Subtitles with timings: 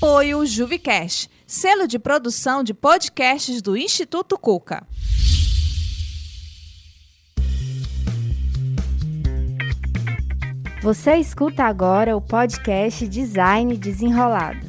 [0.00, 4.86] Apoio Juvicast, selo de produção de podcasts do Instituto Cuca.
[10.80, 14.64] Você escuta agora o podcast Design Desenrolado.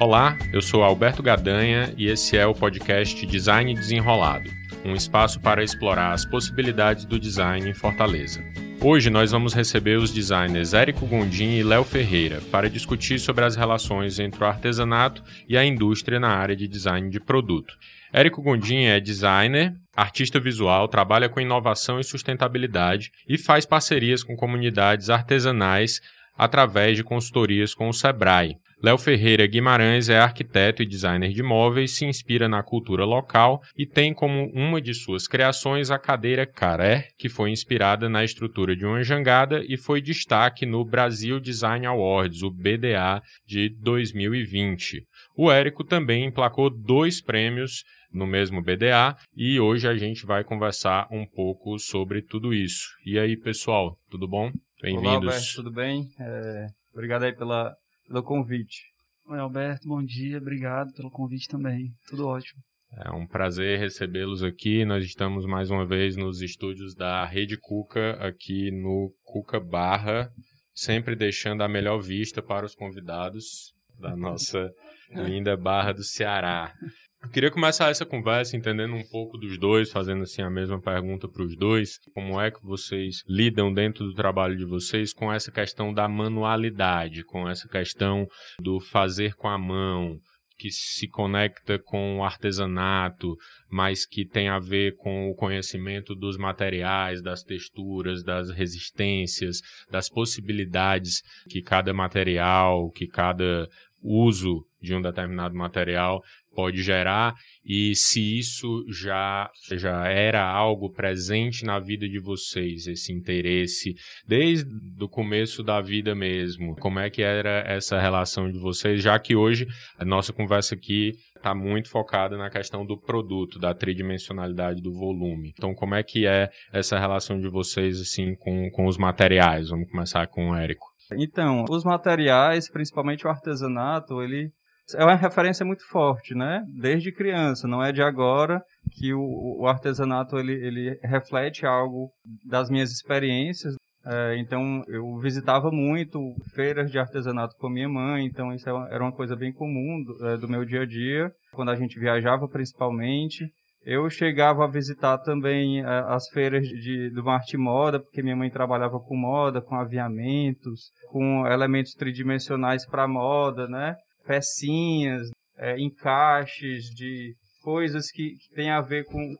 [0.00, 5.62] Olá, eu sou Alberto Gadanha e esse é o podcast Design Desenrolado, um espaço para
[5.62, 8.42] explorar as possibilidades do design em Fortaleza.
[8.82, 13.54] Hoje nós vamos receber os designers Érico Gondim e Léo Ferreira para discutir sobre as
[13.54, 17.74] relações entre o artesanato e a indústria na área de design de produto.
[18.10, 24.34] Érico Gondim é designer, artista visual, trabalha com inovação e sustentabilidade e faz parcerias com
[24.34, 26.00] comunidades artesanais
[26.36, 28.56] através de consultorias com o Sebrae.
[28.82, 33.84] Léo Ferreira Guimarães é arquiteto e designer de móveis, se inspira na cultura local e
[33.84, 38.86] tem como uma de suas criações a cadeira Caré, que foi inspirada na estrutura de
[38.86, 45.04] uma jangada e foi destaque no Brasil Design Awards, o BDA, de 2020.
[45.36, 51.06] O Érico também emplacou dois prêmios no mesmo BDA e hoje a gente vai conversar
[51.10, 52.88] um pouco sobre tudo isso.
[53.04, 54.50] E aí, pessoal, tudo bom?
[54.80, 55.52] Bem-vindos.
[55.52, 56.08] tudo bem?
[56.18, 57.76] É, obrigado aí pela,
[58.10, 58.82] pelo convite.
[59.28, 61.92] Oi, Alberto, bom dia, obrigado pelo convite também.
[62.08, 62.60] Tudo ótimo.
[63.04, 64.84] É um prazer recebê-los aqui.
[64.84, 70.28] Nós estamos mais uma vez nos estúdios da Rede Cuca, aqui no Cuca Barra,
[70.74, 74.68] sempre deixando a melhor vista para os convidados da nossa
[75.10, 76.74] linda Barra do Ceará.
[77.22, 81.28] Eu queria começar essa conversa entendendo um pouco dos dois, fazendo assim a mesma pergunta
[81.28, 81.98] para os dois.
[82.14, 87.22] Como é que vocês lidam dentro do trabalho de vocês com essa questão da manualidade,
[87.22, 88.26] com essa questão
[88.58, 90.18] do fazer com a mão,
[90.60, 93.34] que se conecta com o artesanato,
[93.70, 99.60] mas que tem a ver com o conhecimento dos materiais, das texturas, das resistências,
[99.90, 103.66] das possibilidades que cada material, que cada
[104.02, 106.22] uso de um determinado material
[106.54, 107.34] pode gerar
[107.64, 113.94] e se isso já, já era algo presente na vida de vocês, esse interesse,
[114.26, 114.68] desde
[115.00, 116.74] o começo da vida mesmo.
[116.76, 119.66] Como é que era essa relação de vocês, já que hoje
[119.98, 125.52] a nossa conversa aqui está muito focada na questão do produto, da tridimensionalidade do volume.
[125.56, 129.70] Então, como é que é essa relação de vocês assim com, com os materiais?
[129.70, 130.89] Vamos começar com o Érico.
[131.12, 134.50] Então, os materiais, principalmente o artesanato, ele
[134.94, 136.64] é uma referência muito forte, né?
[136.80, 138.62] Desde criança, não é de agora
[138.92, 142.10] que o, o artesanato ele, ele reflete algo
[142.44, 143.74] das minhas experiências.
[144.04, 146.18] É, então, eu visitava muito
[146.54, 150.26] feiras de artesanato com minha mãe, então isso é era uma coisa bem comum do,
[150.26, 153.52] é, do meu dia a dia, quando a gente viajava principalmente.
[153.82, 158.50] Eu chegava a visitar também é, as feiras de, do Marte Moda, porque minha mãe
[158.50, 163.96] trabalhava com moda, com aviamentos, com elementos tridimensionais para moda, né?
[164.26, 169.34] pecinhas, é, encaixes de coisas que, que a ver com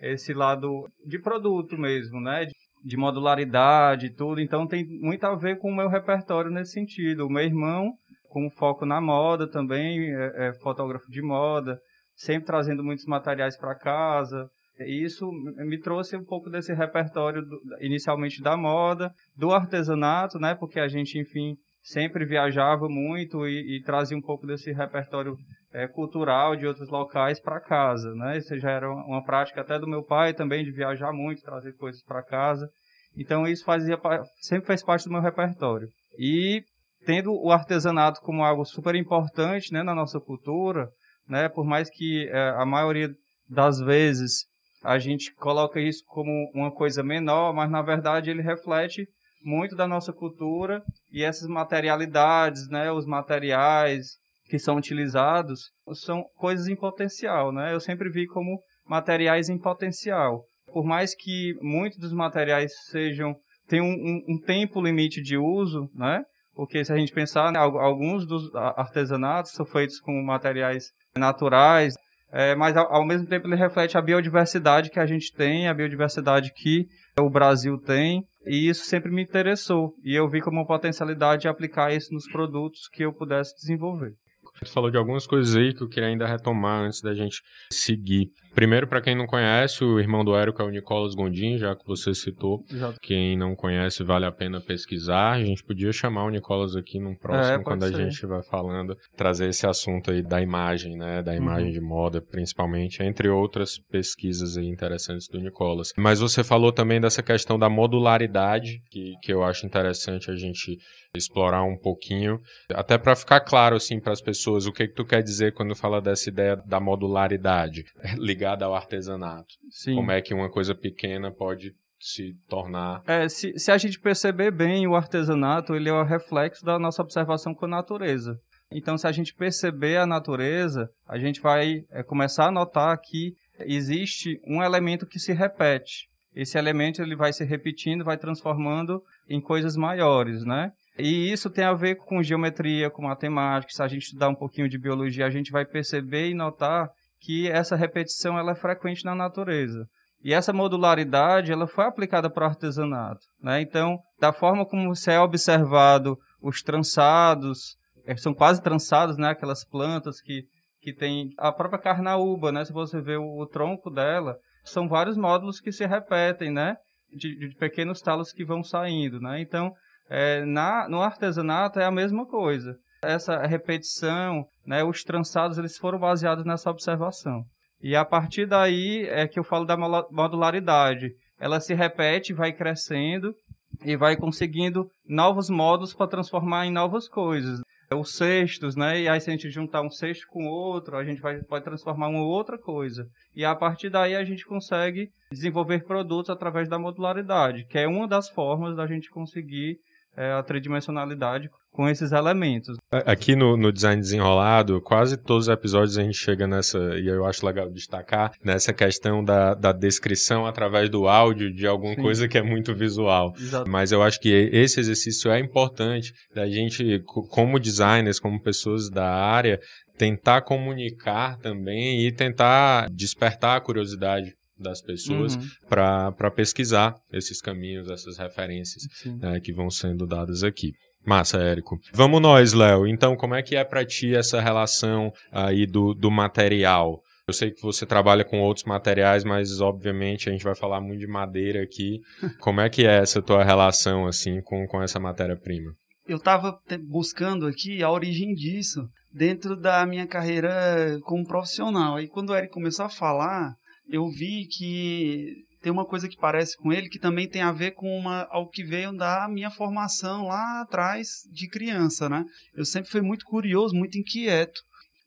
[0.00, 2.46] esse lado de produto mesmo, né?
[2.46, 2.52] De,
[2.84, 4.40] de modularidade e tudo.
[4.40, 7.26] Então tem muito a ver com o meu repertório nesse sentido.
[7.26, 7.92] O meu irmão,
[8.28, 11.78] com foco na moda também, é, é fotógrafo de moda,
[12.14, 14.48] sempre trazendo muitos materiais para casa.
[14.78, 20.54] E isso me trouxe um pouco desse repertório do, inicialmente da moda, do artesanato, né?
[20.54, 25.36] Porque a gente, enfim, sempre viajava muito e, e trazia um pouco desse repertório
[25.72, 28.38] é, cultural de outros locais para casa, né?
[28.38, 32.02] Isso já era uma prática até do meu pai também de viajar muito, trazer coisas
[32.02, 32.68] para casa.
[33.16, 33.98] Então isso fazia
[34.40, 35.88] sempre fez parte do meu repertório.
[36.18, 36.62] E
[37.04, 40.88] tendo o artesanato como algo super importante, né, na nossa cultura,
[41.28, 41.48] né?
[41.48, 43.10] Por mais que é, a maioria
[43.48, 44.46] das vezes
[44.82, 49.06] a gente coloca isso como uma coisa menor, mas na verdade ele reflete
[49.44, 56.68] muito da nossa cultura e essas materialidades, né, os materiais que são utilizados são coisas
[56.68, 57.72] em potencial, né?
[57.72, 60.44] Eu sempre vi como materiais em potencial.
[60.66, 63.34] Por mais que muitos dos materiais sejam
[63.68, 66.22] tenham um, um, tempo limite de uso, né?
[66.54, 71.94] Porque se a gente pensar, né, alguns dos artesanatos são feitos com materiais naturais,
[72.30, 75.74] é, mas ao, ao, mesmo tempo ele reflete a biodiversidade que a gente tem, a
[75.74, 76.86] biodiversidade que
[77.18, 79.94] o Brasil tem, e isso sempre me interessou.
[80.02, 84.14] E eu vi como uma potencialidade de aplicar isso nos produtos que eu pudesse desenvolver.
[84.64, 88.28] Você falou de algumas coisas aí que eu queria ainda retomar antes da gente seguir.
[88.54, 91.86] Primeiro, para quem não conhece, o irmão do Érico é o Nicolas Gondim, já que
[91.86, 92.62] você citou.
[93.00, 95.32] Quem não conhece, vale a pena pesquisar.
[95.32, 98.10] A gente podia chamar o Nicolas aqui num próximo, É, quando pode a ser.
[98.10, 101.22] gente vai falando, trazer esse assunto aí da imagem, né?
[101.22, 101.72] Da imagem Uhum.
[101.72, 105.88] de moda, principalmente, entre outras pesquisas aí interessantes do Nicolas.
[105.96, 110.76] Mas você falou também dessa questão da modularidade, que, que eu acho interessante a gente
[111.14, 115.04] explorar um pouquinho, até para ficar claro assim para as pessoas o que que tu
[115.04, 117.84] quer dizer quando fala dessa ideia da modularidade
[118.16, 119.54] ligada ao artesanato.
[119.70, 119.94] Sim.
[119.94, 124.50] Como é que uma coisa pequena pode se tornar É, se, se a gente perceber
[124.50, 128.40] bem, o artesanato ele é o reflexo da nossa observação com a natureza.
[128.72, 133.34] Então, se a gente perceber a natureza, a gente vai é, começar a notar que
[133.60, 136.08] existe um elemento que se repete.
[136.34, 140.72] Esse elemento ele vai se repetindo, vai transformando em coisas maiores, né?
[140.98, 143.72] E isso tem a ver com geometria, com matemática.
[143.72, 146.90] Se a gente estudar um pouquinho de biologia, a gente vai perceber e notar
[147.20, 149.86] que essa repetição ela é frequente na natureza.
[150.22, 153.20] E essa modularidade ela foi aplicada para o artesanato.
[153.40, 153.60] Né?
[153.60, 159.30] Então, da forma como você é observado os trançados, eh, são quase trançados, né?
[159.30, 160.44] aquelas plantas que,
[160.80, 162.64] que tem a própria carnaúba, né?
[162.64, 166.76] se você vê o, o tronco dela, são vários módulos que se repetem, né?
[167.12, 169.20] de, de pequenos talos que vão saindo.
[169.20, 169.40] Né?
[169.40, 169.72] Então,
[170.14, 172.76] é, na, no artesanato é a mesma coisa.
[173.02, 177.42] Essa repetição, né, os trançados, eles foram baseados nessa observação.
[177.80, 181.12] E a partir daí é que eu falo da modularidade.
[181.40, 183.34] Ela se repete, vai crescendo
[183.82, 187.60] e vai conseguindo novos modos para transformar em novas coisas.
[187.90, 189.00] Os cestos, né?
[189.00, 192.08] E aí se a gente juntar um cesto com outro, a gente vai, pode transformar
[192.08, 193.06] uma outra coisa.
[193.34, 198.06] E a partir daí a gente consegue desenvolver produtos através da modularidade, que é uma
[198.06, 199.78] das formas da gente conseguir
[200.16, 202.76] é, a tridimensionalidade com esses elementos.
[203.06, 207.24] Aqui no, no Design Desenrolado, quase todos os episódios a gente chega nessa, e eu
[207.24, 212.02] acho legal destacar, nessa questão da, da descrição através do áudio de alguma Sim.
[212.02, 213.32] coisa que é muito visual.
[213.40, 213.70] Exato.
[213.70, 218.90] Mas eu acho que esse exercício é importante da gente, co- como designers, como pessoas
[218.90, 219.58] da área,
[219.96, 227.90] tentar comunicar também e tentar despertar a curiosidade das pessoas Uhum, para pesquisar esses caminhos,
[227.90, 228.82] essas referências
[229.20, 230.72] né, que vão sendo dadas aqui.
[231.04, 231.78] Massa, Érico.
[231.92, 232.86] Vamos nós, Léo.
[232.86, 237.00] Então, como é que é para ti essa relação aí do, do material?
[237.26, 241.00] Eu sei que você trabalha com outros materiais, mas obviamente a gente vai falar muito
[241.00, 242.00] de madeira aqui.
[242.40, 245.72] Como é que é essa tua relação assim com, com essa matéria-prima?
[246.06, 251.96] Eu estava buscando aqui a origem disso dentro da minha carreira como profissional.
[251.96, 253.54] Aí quando o Eric começou a falar,
[253.88, 257.72] eu vi que tem uma coisa que parece com ele que também tem a ver
[257.72, 262.24] com uma, algo que veio da minha formação lá atrás de criança, né?
[262.54, 264.60] Eu sempre fui muito curioso, muito inquieto.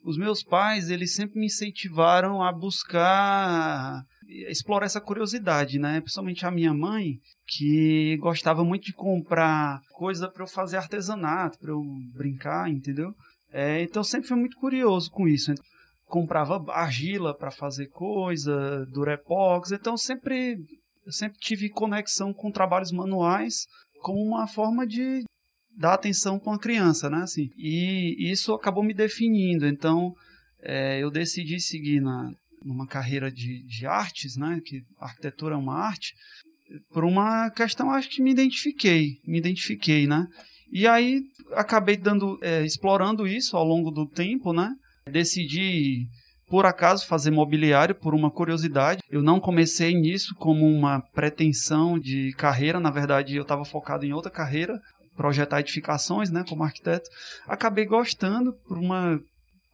[0.04, 4.04] Os meus pais, eles sempre me incentivaram a buscar
[4.48, 6.00] explorar essa curiosidade, né?
[6.02, 11.72] Principalmente a minha mãe, que gostava muito de comprar coisa para eu fazer artesanato, para
[11.72, 11.82] eu
[12.14, 13.14] brincar, entendeu?
[13.52, 15.54] É, então sempre fui muito curioso com isso.
[16.06, 20.58] Comprava argila para fazer coisa, durepox, então sempre
[21.08, 23.68] sempre tive conexão com trabalhos manuais
[24.02, 25.24] como uma forma de
[25.78, 27.18] dar atenção para uma criança, né?
[27.18, 29.68] Assim, e isso acabou me definindo.
[29.68, 30.14] Então
[30.62, 32.32] é, eu decidi seguir na,
[32.64, 34.60] numa carreira de, de artes, né?
[34.64, 36.14] Que a arquitetura é uma arte
[36.92, 40.28] por uma questão, acho que me identifiquei, me identifiquei, né?
[40.72, 41.22] E aí
[41.54, 44.74] acabei dando, é, explorando isso ao longo do tempo, né?
[45.10, 46.08] Decidi,
[46.50, 49.04] por acaso, fazer mobiliário por uma curiosidade.
[49.10, 54.14] Eu não comecei nisso como uma pretensão de carreira, na verdade eu estava focado em
[54.14, 54.82] outra carreira,
[55.16, 56.44] projetar edificações, né?
[56.48, 57.10] Como arquiteto.
[57.48, 59.20] Acabei gostando por uma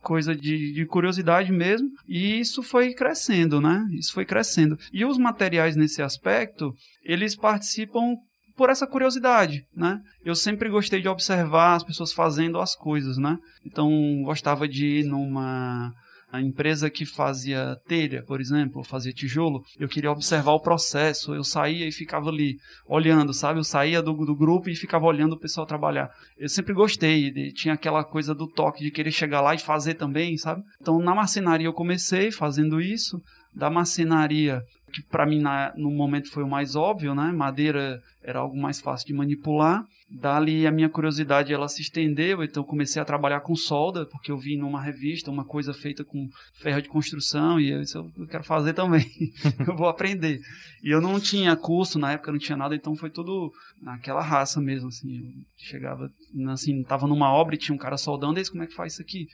[0.01, 3.87] coisa de, de, curiosidade mesmo, e isso foi crescendo, né?
[3.93, 4.77] Isso foi crescendo.
[4.91, 6.73] E os materiais nesse aspecto,
[7.03, 8.15] eles participam
[8.61, 9.99] por essa curiosidade, né?
[10.23, 13.39] Eu sempre gostei de observar as pessoas fazendo as coisas, né?
[13.65, 13.89] Então,
[14.23, 15.91] gostava de ir numa
[16.31, 21.43] a empresa que fazia telha, por exemplo, fazia tijolo, eu queria observar o processo, eu
[21.43, 23.59] saía e ficava ali olhando, sabe?
[23.59, 26.11] Eu saía do, do grupo e ficava olhando o pessoal trabalhar.
[26.37, 29.95] Eu sempre gostei, de, tinha aquela coisa do toque de querer chegar lá e fazer
[29.95, 30.61] também, sabe?
[30.79, 33.19] Então, na marcenaria eu comecei fazendo isso,
[33.53, 37.31] da marcenaria que para mim na, no momento foi o mais óbvio, né?
[37.31, 39.85] Madeira era algo mais fácil de manipular.
[40.09, 44.37] Dali a minha curiosidade ela se estendeu, então comecei a trabalhar com solda, porque eu
[44.37, 48.43] vi numa revista uma coisa feita com ferro de construção e eu disse, eu quero
[48.43, 49.09] fazer também,
[49.65, 50.41] eu vou aprender.
[50.83, 54.59] E eu não tinha curso na época, não tinha nada, então foi tudo naquela raça
[54.59, 55.17] mesmo, assim.
[55.17, 56.11] Eu chegava,
[56.49, 58.93] assim, tava numa obra e tinha um cara soldando, e disse, como é que faz
[58.93, 59.27] isso aqui?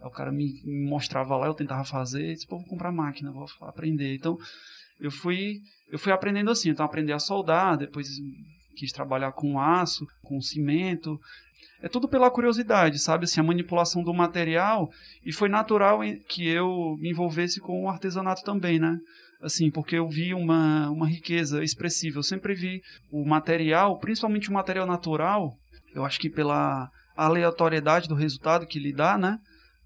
[0.00, 3.30] Aí o cara me, mostrava lá, eu tentava fazer, e disse, pô, vou comprar máquina,
[3.30, 4.14] vou aprender.
[4.14, 4.38] Então,
[5.02, 8.08] eu fui, eu fui aprendendo assim, então aprendi a soldar, depois
[8.76, 11.18] quis trabalhar com aço, com cimento.
[11.82, 13.24] É tudo pela curiosidade, sabe?
[13.24, 14.88] Assim, a manipulação do material.
[15.26, 18.96] E foi natural que eu me envolvesse com o artesanato também, né?
[19.42, 22.20] Assim, porque eu vi uma, uma riqueza expressiva.
[22.20, 22.80] Eu sempre vi
[23.10, 25.52] o material, principalmente o material natural,
[25.92, 29.36] eu acho que pela aleatoriedade do resultado que lhe dá, né?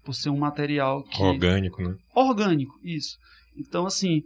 [0.05, 1.23] Por ser um material que...
[1.23, 1.95] Orgânico, né?
[2.13, 3.17] Orgânico, isso.
[3.57, 4.21] Então, assim,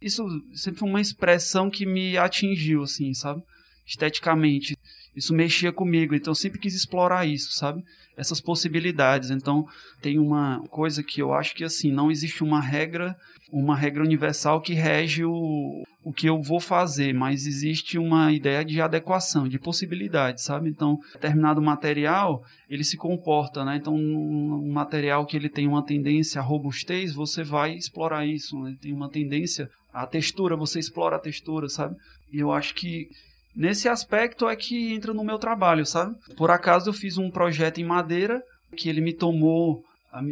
[0.00, 3.42] isso sempre foi uma expressão que me atingiu, assim, sabe?
[3.86, 4.76] Esteticamente.
[5.14, 7.82] Isso mexia comigo, então eu sempre quis explorar isso, sabe?
[8.16, 9.30] Essas possibilidades.
[9.30, 9.66] Então,
[10.00, 13.16] tem uma coisa que eu acho que, assim, não existe uma regra,
[13.52, 18.64] uma regra universal que rege o, o que eu vou fazer, mas existe uma ideia
[18.64, 20.70] de adequação, de possibilidade, sabe?
[20.70, 23.76] Então, determinado material, ele se comporta, né?
[23.76, 28.76] Então, um material que ele tem uma tendência à robustez, você vai explorar isso, né?
[28.80, 31.96] Tem uma tendência à textura, você explora a textura, sabe?
[32.32, 33.08] E eu acho que
[33.54, 36.14] nesse aspecto é que entra no meu trabalho, sabe?
[36.36, 38.42] Por acaso eu fiz um projeto em madeira
[38.76, 39.82] que ele me tomou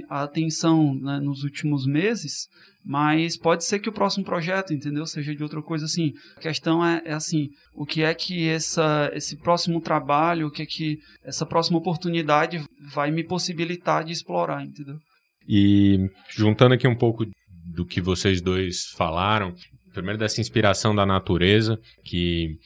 [0.08, 2.48] a, atenção né, nos últimos meses,
[2.84, 6.12] mas pode ser que o próximo projeto, entendeu, seja de outra coisa assim.
[6.36, 10.62] A questão é, é assim, o que é que essa, esse próximo trabalho, o que
[10.62, 14.96] é que essa próxima oportunidade vai me possibilitar de explorar, entendeu?
[15.46, 17.24] E juntando aqui um pouco
[17.74, 19.54] do que vocês dois falaram,
[19.92, 22.56] primeiro dessa inspiração da natureza, que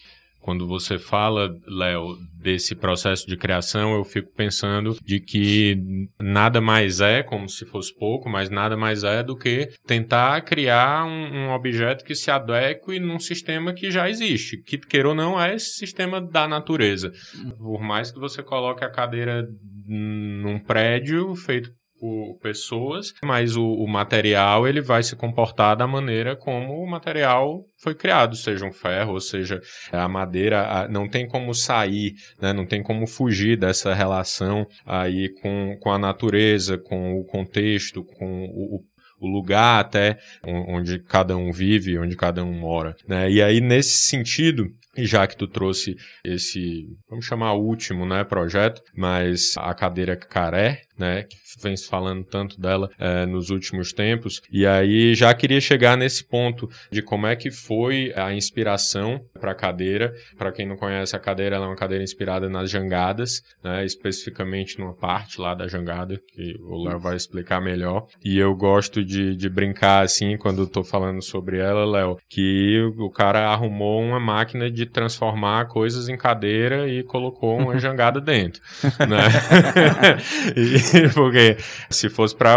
[0.42, 5.78] quando você fala, Léo, desse processo de criação, eu fico pensando de que
[6.20, 11.04] nada mais é, como se fosse pouco, mas nada mais é do que tentar criar
[11.04, 15.40] um, um objeto que se adeque num sistema que já existe, que queira ou não
[15.40, 17.12] é esse sistema da natureza.
[17.56, 19.46] Por mais que você coloque a cadeira
[19.86, 21.70] num prédio feito
[22.02, 27.64] por pessoas, mas o, o, material ele vai se comportar da maneira como o material
[27.80, 29.60] foi criado, seja um ferro, ou seja
[29.92, 35.28] a madeira, a, não tem como sair, né, não tem como fugir dessa relação aí
[35.40, 38.82] com, com a natureza, com o contexto, com o,
[39.20, 42.96] o lugar até onde cada um vive, onde cada um mora.
[43.06, 43.30] Né?
[43.30, 44.66] E aí, nesse sentido,
[44.98, 51.24] já que tu trouxe esse, vamos chamar último, né, projeto, mas a cadeira caré, né,
[51.24, 54.42] que vem se falando tanto dela é, nos últimos tempos.
[54.50, 59.52] E aí já queria chegar nesse ponto de como é que foi a inspiração para
[59.52, 60.14] a cadeira.
[60.36, 64.94] Para quem não conhece, a cadeira é uma cadeira inspirada nas jangadas, né, especificamente numa
[64.94, 68.06] parte lá da jangada, que o Léo vai explicar melhor.
[68.24, 73.10] E eu gosto de, de brincar assim, quando estou falando sobre ela, Léo, que o
[73.10, 78.62] cara arrumou uma máquina de transformar coisas em cadeira e colocou uma jangada dentro,
[79.08, 79.22] né?
[80.56, 80.78] e,
[81.14, 81.56] porque
[81.90, 82.56] se fosse para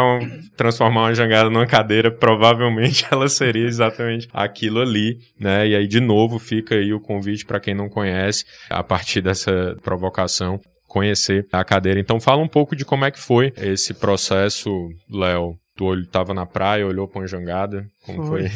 [0.56, 5.68] transformar uma jangada numa cadeira, provavelmente ela seria exatamente aquilo ali, né?
[5.68, 9.76] E aí de novo fica aí o convite para quem não conhece, a partir dessa
[9.84, 12.00] provocação, conhecer a cadeira.
[12.00, 14.70] Então fala um pouco de como é que foi esse processo,
[15.10, 15.56] Léo.
[15.78, 18.48] Tu estava na praia, olhou para uma jangada, como foi?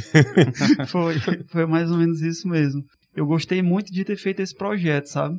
[0.87, 1.19] Foi?
[1.19, 2.81] foi, foi mais ou menos isso mesmo.
[3.13, 5.37] Eu gostei muito de ter feito esse projeto, sabe?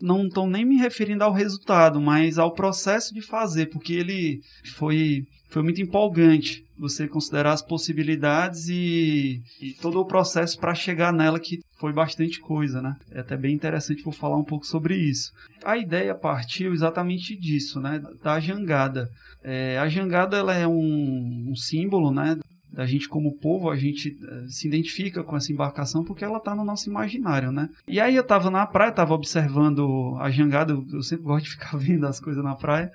[0.00, 4.40] Não estou nem me referindo ao resultado, mas ao processo de fazer, porque ele
[4.74, 6.64] foi, foi muito empolgante.
[6.78, 12.40] Você considerar as possibilidades e, e todo o processo para chegar nela, que foi bastante
[12.40, 12.96] coisa, né?
[13.12, 15.30] É até bem interessante vou falar um pouco sobre isso.
[15.62, 18.00] A ideia partiu exatamente disso, né?
[18.22, 19.10] Da jangada.
[19.42, 22.38] É, a jangada ela é um, um símbolo, né?
[22.72, 26.54] Da gente como povo, a gente uh, se identifica com essa embarcação porque ela está
[26.54, 27.68] no nosso imaginário, né?
[27.86, 31.76] E aí eu estava na praia, estava observando a jangada, eu sempre gosto de ficar
[31.78, 32.90] vendo as coisas na praia.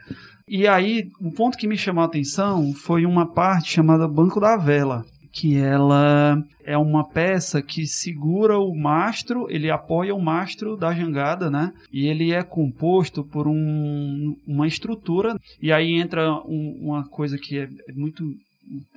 [0.48, 4.55] E aí, um ponto que me chamou a atenção foi uma parte chamada Banco da
[4.55, 10.94] Vela, que ela é uma peça que segura o mastro, ele apoia o mastro da
[10.94, 11.74] jangada, né?
[11.91, 15.36] E ele é composto por um, uma estrutura.
[15.62, 18.24] E aí entra um, uma coisa que é muito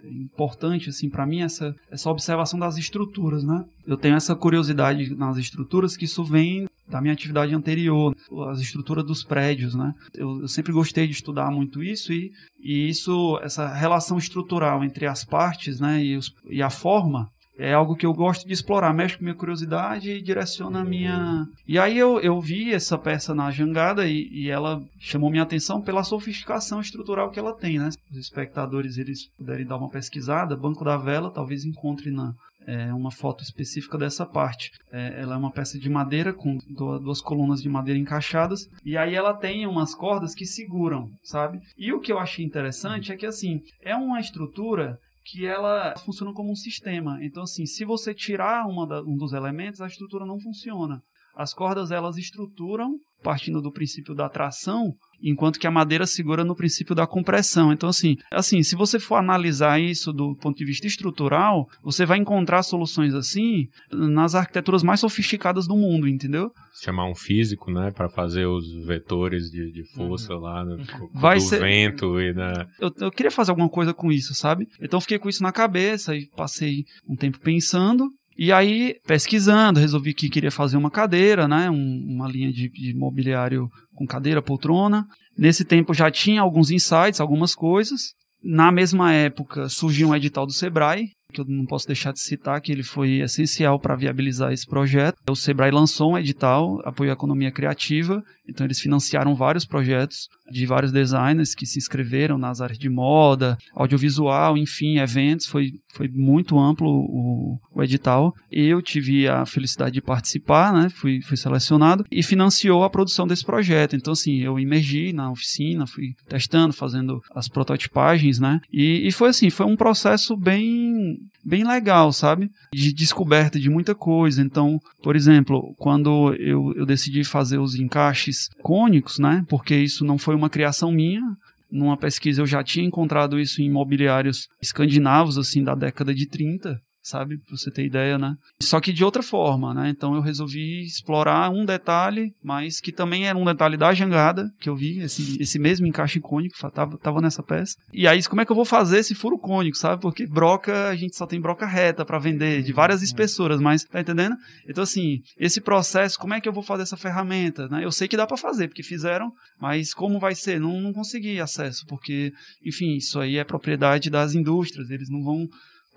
[0.05, 3.65] importante assim para mim essa essa observação das estruturas, né?
[3.87, 8.17] Eu tenho essa curiosidade nas estruturas que isso vem da minha atividade anterior,
[8.51, 9.95] as estruturas dos prédios, né?
[10.15, 12.33] Eu, eu sempre gostei de estudar muito isso e,
[12.63, 17.75] e isso essa relação estrutural entre as partes, né, e, os, e a forma é
[17.75, 21.47] algo que eu gosto de explorar, mexe com minha curiosidade e direciona a minha.
[21.67, 25.83] E aí eu, eu vi essa peça na jangada e, e ela chamou minha atenção
[25.83, 27.91] pela sofisticação estrutural que ela tem, né?
[28.11, 32.33] Os espectadores eles puderem dar uma pesquisada, Banco da Vela, talvez encontre na,
[32.69, 34.71] é uma foto específica dessa parte.
[34.93, 36.59] É, ela é uma peça de madeira com
[37.01, 41.61] duas colunas de madeira encaixadas e aí ela tem umas cordas que seguram, sabe?
[41.79, 44.99] E o que eu achei interessante é que assim é uma estrutura
[45.31, 47.19] que ela funciona como um sistema.
[47.23, 51.03] Então, assim, se você tirar da, um dos elementos, a estrutura não funciona.
[51.39, 56.55] As cordas elas estruturam partindo do princípio da tração, enquanto que a madeira segura no
[56.55, 57.73] princípio da compressão.
[57.73, 62.19] Então, assim, assim, se você for analisar isso do ponto de vista estrutural, você vai
[62.19, 66.51] encontrar soluções assim nas arquiteturas mais sofisticadas do mundo, entendeu?
[66.81, 70.41] Chamar um físico, né, para fazer os vetores de, de força uhum.
[70.41, 70.79] lá no,
[71.13, 71.61] vai do ser...
[71.61, 72.67] vento e da...
[72.81, 74.67] Eu, eu queria fazer alguma coisa com isso, sabe?
[74.81, 80.15] Então, fiquei com isso na cabeça e passei um tempo pensando e aí, pesquisando, resolvi
[80.15, 81.69] que queria fazer uma cadeira, né?
[81.69, 85.05] Um, uma linha de, de mobiliário com cadeira, poltrona.
[85.37, 88.15] Nesse tempo já tinha alguns insights, algumas coisas.
[88.41, 92.61] Na mesma época surgiu um edital do Sebrae, que eu não posso deixar de citar,
[92.61, 95.17] que ele foi essencial para viabilizar esse projeto.
[95.29, 100.65] O Sebrae lançou um edital, apoio à economia criativa, então eles financiaram vários projetos de
[100.65, 105.47] vários designers que se inscreveram nas áreas de moda, audiovisual, enfim, eventos.
[105.47, 108.33] Foi, foi muito amplo o, o edital.
[108.53, 110.89] Eu tive a felicidade de participar, né?
[110.89, 113.97] Fui, fui selecionado e financiou a produção desse projeto.
[113.97, 118.61] Então, assim, eu emergi na oficina, fui testando, fazendo as prototipagens, né?
[118.73, 122.51] E, e foi assim, foi um processo bem bem legal, sabe?
[122.73, 124.41] De descoberta de muita coisa.
[124.41, 129.45] Então, por exemplo, quando eu, eu decidi fazer os encaixes cônicos, né?
[129.49, 131.23] Porque isso não foi uma criação minha,
[131.71, 136.81] numa pesquisa eu já tinha encontrado isso em imobiliários escandinavos, assim, da década de 30
[137.09, 137.39] sabe?
[137.39, 138.35] Pra você ter ideia, né?
[138.61, 139.89] Só que de outra forma, né?
[139.91, 144.69] Então eu resolvi explorar um detalhe, mas que também era um detalhe da jangada, que
[144.69, 147.77] eu vi, esse, esse mesmo encaixe cônico, tava, tava nessa peça.
[147.93, 150.03] E aí, como é que eu vou fazer esse furo cônico, sabe?
[150.03, 154.01] Porque broca, a gente só tem broca reta para vender, de várias espessuras, mas tá
[154.01, 154.37] entendendo?
[154.69, 157.85] Então, assim, esse processo, como é que eu vou fazer essa ferramenta, né?
[157.85, 160.61] Eu sei que dá para fazer, porque fizeram, mas como vai ser?
[160.61, 162.33] Não, não consegui acesso, porque,
[162.65, 165.49] enfim, isso aí é propriedade das indústrias, eles não vão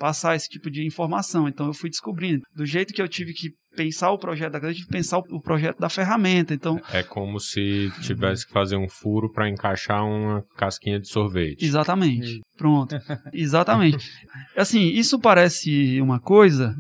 [0.01, 1.47] passar esse tipo de informação.
[1.47, 2.41] Então eu fui descobrindo.
[2.55, 5.19] Do jeito que eu tive que pensar o projeto da grade, eu tive que pensar
[5.19, 6.55] o projeto da ferramenta.
[6.55, 11.63] Então é como se tivesse que fazer um furo para encaixar uma casquinha de sorvete.
[11.63, 12.41] Exatamente.
[12.57, 12.95] Pronto.
[13.31, 14.09] Exatamente.
[14.57, 16.75] Assim, isso parece uma coisa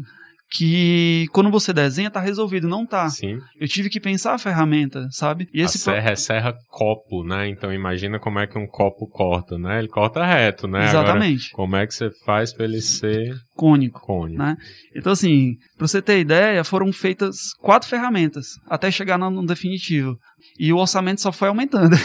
[0.51, 3.09] que quando você desenha tá resolvido, não tá.
[3.09, 3.39] Sim.
[3.57, 5.47] Eu tive que pensar a ferramenta, sabe?
[5.53, 6.11] E esse a serra pro...
[6.11, 7.47] é serra copo, né?
[7.47, 9.79] Então imagina como é que um copo corta, né?
[9.79, 10.85] Ele corta reto, né?
[10.85, 11.47] Exatamente.
[11.53, 14.57] Agora, como é que você faz para ele ser cônico, cônico, né?
[14.95, 20.17] Então assim, para você ter ideia, foram feitas quatro ferramentas até chegar no, no definitivo.
[20.59, 21.95] E o orçamento só foi aumentando.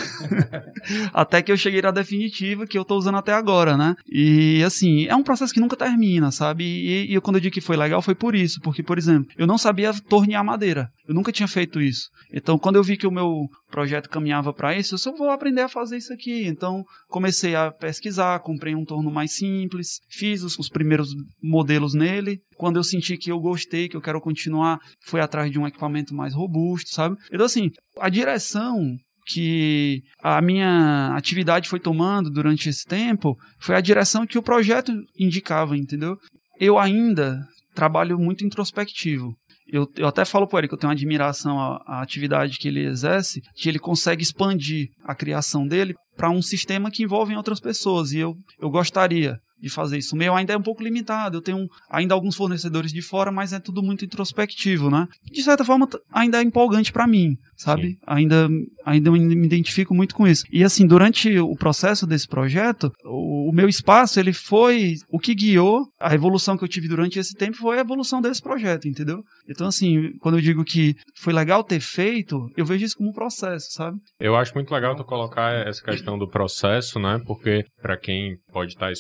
[1.13, 3.95] até que eu cheguei na definitiva, que eu estou usando até agora, né?
[4.07, 6.65] E assim, é um processo que nunca termina, sabe?
[6.65, 8.61] E, e quando eu digo que foi legal, foi por isso.
[8.61, 10.89] Porque, por exemplo, eu não sabia tornear madeira.
[11.09, 12.09] Eu nunca tinha feito isso.
[12.33, 15.63] Então, quando eu vi que o meu projeto caminhava para isso, eu só vou aprender
[15.63, 16.47] a fazer isso aqui.
[16.47, 21.15] Então, comecei a pesquisar, comprei um torno mais simples, fiz os, os primeiros
[21.49, 22.41] modelos nele.
[22.57, 26.15] Quando eu senti que eu gostei, que eu quero continuar, fui atrás de um equipamento
[26.15, 27.17] mais robusto, sabe?
[27.33, 33.81] Então, assim, a direção que a minha atividade foi tomando durante esse tempo foi a
[33.81, 36.17] direção que o projeto indicava, entendeu?
[36.59, 37.41] Eu ainda
[37.75, 39.35] trabalho muito introspectivo.
[39.69, 42.69] Eu, eu até falo para ele que eu tenho uma admiração à, à atividade que
[42.69, 47.59] ele exerce, que ele consegue expandir a criação dele para um sistema que envolve outras
[47.59, 48.13] pessoas.
[48.13, 50.15] E eu, eu gostaria de fazer isso.
[50.15, 51.39] O meu ainda é um pouco limitado.
[51.39, 55.09] Eu tenho ainda alguns fornecedores de fora, mas é tudo muito introspectivo, né?
[55.31, 57.99] De certa forma, ainda é empolgante para mim, sabe?
[58.07, 58.49] Ainda,
[58.85, 60.45] ainda me identifico muito com isso.
[60.53, 65.35] E assim, durante o processo desse projeto, o, o, meu espaço, ele foi o que
[65.35, 69.23] guiou a evolução que eu tive durante esse tempo foi a evolução desse projeto, entendeu?
[69.49, 73.13] Então assim, quando eu digo que foi legal ter feito, eu vejo isso como um
[73.13, 73.99] processo, sabe?
[74.21, 77.21] Eu acho muito legal tu colocar essa questão do processo, né?
[77.27, 78.93] Porque para quem pode estar tá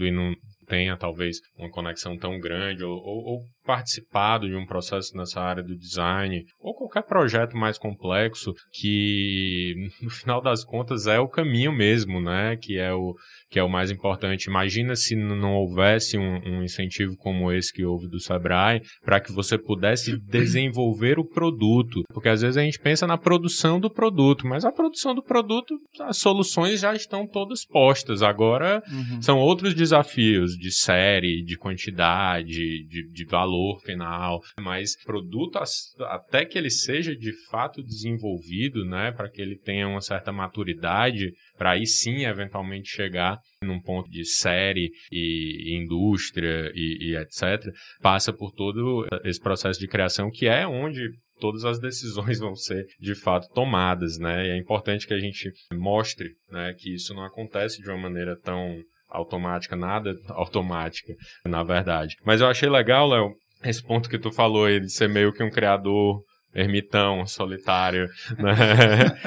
[0.00, 0.34] e não
[0.66, 5.62] tenha talvez uma conexão tão grande ou, ou, ou, participado de um processo nessa área
[5.62, 11.72] do design ou qualquer projeto mais complexo que no final das contas é o caminho
[11.72, 12.56] mesmo, né?
[12.56, 13.14] Que é o
[13.50, 14.46] que é o mais importante.
[14.46, 19.30] Imagina se não houvesse um, um incentivo como esse que houve do Sebrae para que
[19.30, 24.46] você pudesse desenvolver o produto, porque às vezes a gente pensa na produção do produto,
[24.46, 28.22] mas a produção do produto, as soluções já estão todas postas.
[28.22, 29.20] Agora uhum.
[29.20, 35.58] são outros desafios de série, de quantidade, de, de valor valor final, mas produto
[36.00, 41.32] até que ele seja de fato desenvolvido, né, para que ele tenha uma certa maturidade,
[41.56, 48.32] para aí sim eventualmente chegar num ponto de série e, indústria e, e etc, passa
[48.32, 53.14] por todo esse processo de criação que é onde todas as decisões vão ser de
[53.14, 54.46] fato tomadas, né?
[54.46, 58.36] E é importante que a gente mostre, né, que isso não acontece de uma maneira
[58.40, 58.80] tão
[59.12, 62.16] automática, nada automática, na verdade.
[62.24, 63.34] Mas eu achei legal, Léo,
[63.64, 66.22] esse ponto que tu falou aí de ser meio que um criador
[66.54, 68.54] ermitão, solitário, né?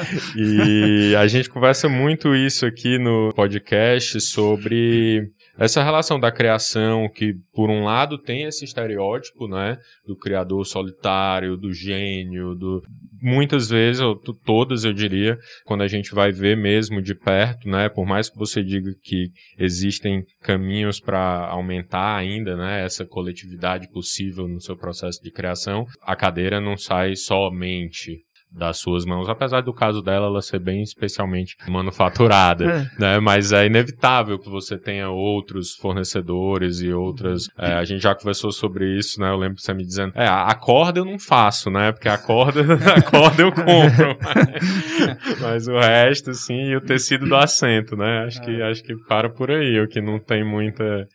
[0.35, 7.33] e a gente conversa muito isso aqui no podcast sobre essa relação da criação que
[7.53, 12.83] por um lado tem esse estereótipo, né, do criador solitário, do gênio, do
[13.21, 17.89] muitas vezes, ou todas eu diria, quando a gente vai ver mesmo de perto, né,
[17.89, 24.47] por mais que você diga que existem caminhos para aumentar ainda, né, essa coletividade possível
[24.47, 29.73] no seu processo de criação, a cadeira não sai somente das suas mãos, apesar do
[29.73, 32.99] caso dela ela ser bem especialmente manufaturada, é.
[32.99, 33.19] né?
[33.19, 37.47] Mas é inevitável que você tenha outros fornecedores e outras.
[37.57, 39.29] É, a gente já conversou sobre isso, né?
[39.29, 41.91] Eu lembro você me dizendo, é, a corda eu não faço, né?
[41.91, 42.61] Porque a corda,
[42.95, 48.25] a corda eu compro, mas, mas, o resto, sim, e o tecido do assento, né?
[48.25, 51.07] Acho que acho que para por aí, o que não tem muita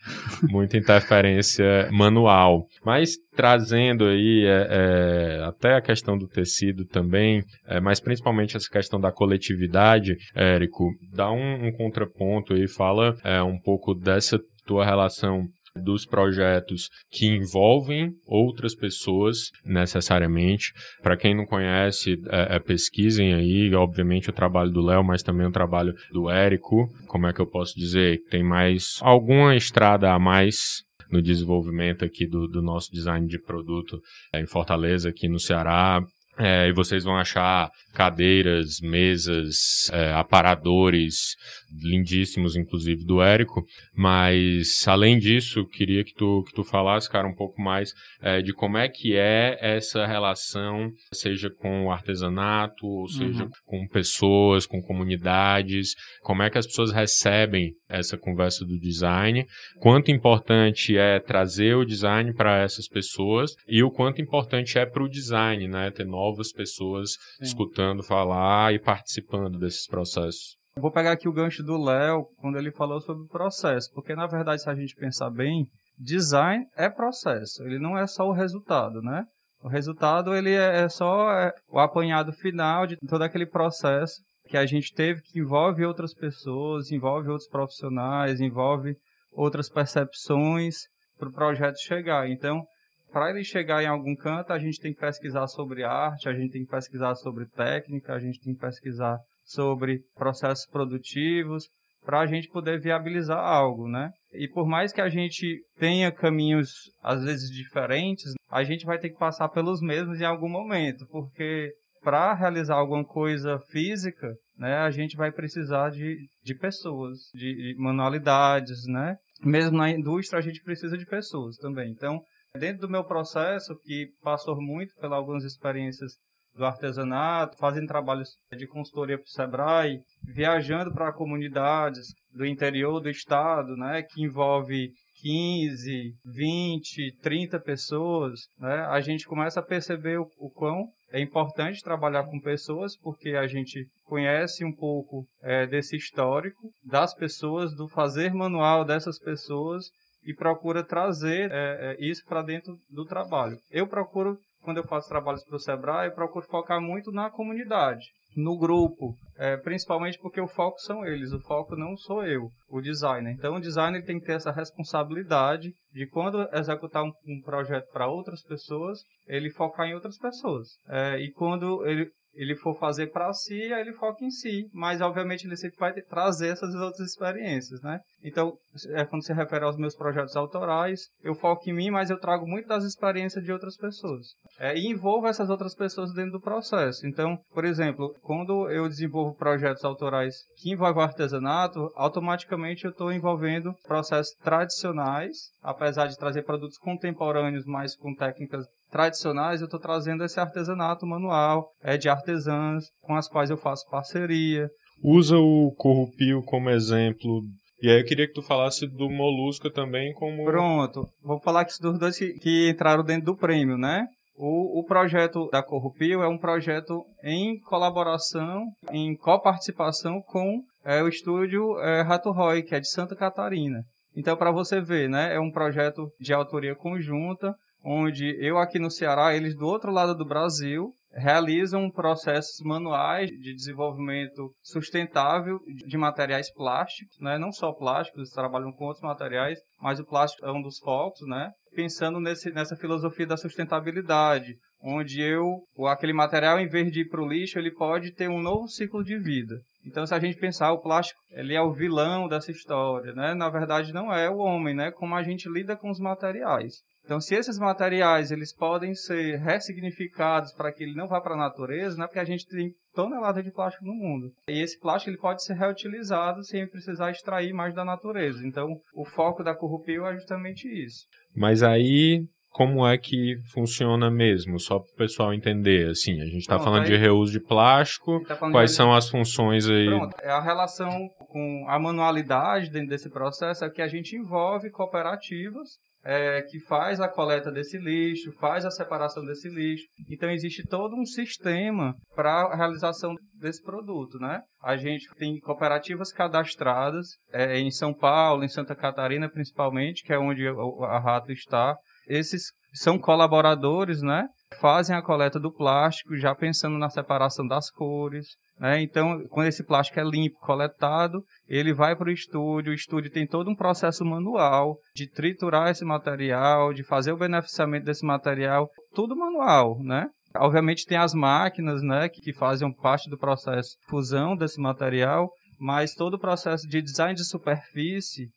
[0.42, 7.80] muita interferência manual, mas trazendo aí é, é, até a questão do tecido também, é,
[7.80, 13.58] mas principalmente essa questão da coletividade, Érico, dá um, um contraponto aí, fala é, um
[13.58, 20.70] pouco dessa tua relação dos projetos que envolvem outras pessoas necessariamente.
[21.02, 25.46] Para quem não conhece, é, é, pesquisem aí, obviamente, o trabalho do Léo, mas também
[25.46, 26.86] o trabalho do Érico.
[27.06, 28.20] Como é que eu posso dizer?
[28.28, 34.00] Tem mais alguma estrada a mais no desenvolvimento aqui do, do nosso design de produto
[34.32, 36.02] é, em Fortaleza, aqui no Ceará.
[36.42, 41.36] É, e vocês vão achar cadeiras, mesas, é, aparadores
[41.82, 43.62] lindíssimos, inclusive do Érico.
[43.94, 48.54] Mas além disso, queria que tu que tu falasse, cara, um pouco mais é, de
[48.54, 53.50] como é que é essa relação, seja com o artesanato, ou seja uhum.
[53.66, 59.44] com pessoas, com comunidades, como é que as pessoas recebem essa conversa do design,
[59.80, 65.02] quanto importante é trazer o design para essas pessoas e o quanto importante é para
[65.02, 67.44] o design, né, ter novas pessoas Sim.
[67.44, 70.56] escutando falar e participando desses processos.
[70.76, 74.26] Vou pegar aqui o gancho do Léo, quando ele falou sobre o processo, porque na
[74.26, 75.66] verdade, se a gente pensar bem,
[75.98, 79.24] design é processo, ele não é só o resultado, né?
[79.62, 84.56] O resultado ele é, é só é, o apanhado final de todo aquele processo que
[84.56, 88.96] a gente teve, que envolve outras pessoas, envolve outros profissionais, envolve
[89.32, 90.76] outras percepções
[91.18, 92.28] para o projeto chegar.
[92.28, 92.64] Então,
[93.10, 96.52] para ele chegar em algum canto, a gente tem que pesquisar sobre arte, a gente
[96.52, 101.64] tem que pesquisar sobre técnica, a gente tem que pesquisar sobre processos produtivos,
[102.04, 104.10] para a gente poder viabilizar algo, né?
[104.32, 106.70] E por mais que a gente tenha caminhos
[107.02, 111.72] às vezes diferentes, a gente vai ter que passar pelos mesmos em algum momento, porque
[112.02, 117.74] para realizar alguma coisa física, né, a gente vai precisar de, de pessoas, de, de
[117.78, 119.16] manualidades, né?
[119.42, 121.90] Mesmo na indústria a gente precisa de pessoas também.
[121.90, 122.20] Então,
[122.56, 126.18] Dentro do meu processo, que passou muito pelas algumas experiências
[126.54, 133.08] do artesanato, fazendo trabalhos de consultoria para o Sebrae, viajando para comunidades do interior do
[133.08, 140.26] estado, né, que envolve 15, 20, 30 pessoas, né, a gente começa a perceber o,
[140.38, 145.96] o quão é importante trabalhar com pessoas, porque a gente conhece um pouco é, desse
[145.96, 149.86] histórico das pessoas, do fazer manual dessas pessoas
[150.24, 153.56] e procura trazer é, é, isso para dentro do trabalho.
[153.70, 158.06] Eu procuro, quando eu faço trabalhos para o Sebrae, eu procuro focar muito na comunidade,
[158.36, 162.80] no grupo, é, principalmente porque o foco são eles, o foco não sou eu, o
[162.80, 163.32] designer.
[163.32, 168.08] Então, o designer tem que ter essa responsabilidade de quando executar um, um projeto para
[168.08, 170.68] outras pessoas, ele focar em outras pessoas.
[170.88, 174.68] É, e quando ele ele for fazer para si, aí ele foca em si.
[174.72, 178.00] Mas, obviamente, ele sempre vai trazer essas outras experiências, né?
[178.22, 178.56] Então,
[178.90, 182.46] é, quando se refere aos meus projetos autorais, eu foco em mim, mas eu trago
[182.46, 184.28] muito das experiências de outras pessoas.
[184.58, 187.06] É, e envolvo essas outras pessoas dentro do processo.
[187.06, 193.74] Então, por exemplo, quando eu desenvolvo projetos autorais que envolvem artesanato, automaticamente eu estou envolvendo
[193.86, 200.38] processos tradicionais, apesar de trazer produtos contemporâneos, mas com técnicas tradicionais, eu estou trazendo esse
[200.38, 204.68] artesanato manual, é de artesãs com as quais eu faço parceria.
[205.02, 207.42] Usa o Corrupio como exemplo
[207.82, 210.44] E aí eu queria que tu falasse do Molusca também como...
[210.44, 214.06] Pronto, vou falar aqui dos dois que, que entraram dentro do prêmio, né?
[214.36, 221.08] O, o, projeto da Corrupio é um projeto em colaboração, em coparticipação com é, o
[221.08, 223.82] estúdio é, Rato Roy, que é de Santa Catarina.
[224.16, 228.90] Então, para você ver, né, é um projeto de autoria conjunta, onde eu aqui no
[228.90, 236.52] Ceará, eles do outro lado do Brasil, realizam processos manuais de desenvolvimento sustentável de materiais
[236.52, 237.36] plásticos, né?
[237.36, 241.26] não só plásticos, eles trabalham com outros materiais, mas o plástico é um dos focos,
[241.26, 241.50] né?
[241.74, 247.22] pensando nesse, nessa filosofia da sustentabilidade, onde eu, aquele material, em vez de ir para
[247.22, 249.56] o lixo, ele pode ter um novo ciclo de vida.
[249.84, 253.34] Então, se a gente pensar, o plástico, ele é o vilão dessa história, né?
[253.34, 254.90] Na verdade, não é o homem, né?
[254.90, 256.82] Como a gente lida com os materiais.
[257.10, 261.36] Então, se esses materiais eles podem ser ressignificados para que ele não vá para a
[261.36, 262.06] natureza, né?
[262.06, 264.30] Porque a gente tem tonelada de plástico no mundo.
[264.46, 268.46] E esse plástico ele pode ser reutilizado sem precisar extrair mais da natureza.
[268.46, 271.04] Então, o foco da Corrupio é justamente isso.
[271.34, 276.40] Mas aí como é que funciona mesmo, só para o pessoal entender, assim, a gente
[276.40, 278.76] está falando aí, de reuso de plástico, tá quais de...
[278.76, 279.86] são as funções aí?
[279.86, 284.68] Pronto, é a relação com a manualidade dentro desse processo é que a gente envolve
[284.70, 289.84] cooperativas é, que faz a coleta desse lixo, faz a separação desse lixo.
[290.08, 294.40] Então existe todo um sistema para a realização desse produto, né?
[294.62, 300.18] A gente tem cooperativas cadastradas é, em São Paulo, em Santa Catarina principalmente, que é
[300.18, 301.76] onde a Rato está.
[302.08, 304.26] Esses são colaboradores, né?
[304.60, 308.26] Fazem a coleta do plástico, já pensando na separação das cores.
[308.60, 308.82] Né?
[308.82, 312.72] Então, quando esse plástico é limpo, coletado, ele vai para o estúdio.
[312.72, 317.86] O estúdio tem todo um processo manual de triturar esse material, de fazer o beneficiamento
[317.86, 320.08] desse material, tudo manual, né?
[320.36, 325.94] Obviamente tem as máquinas, né, que fazem parte do processo de fusão desse material, mas
[325.94, 328.28] todo o processo de design de superfície,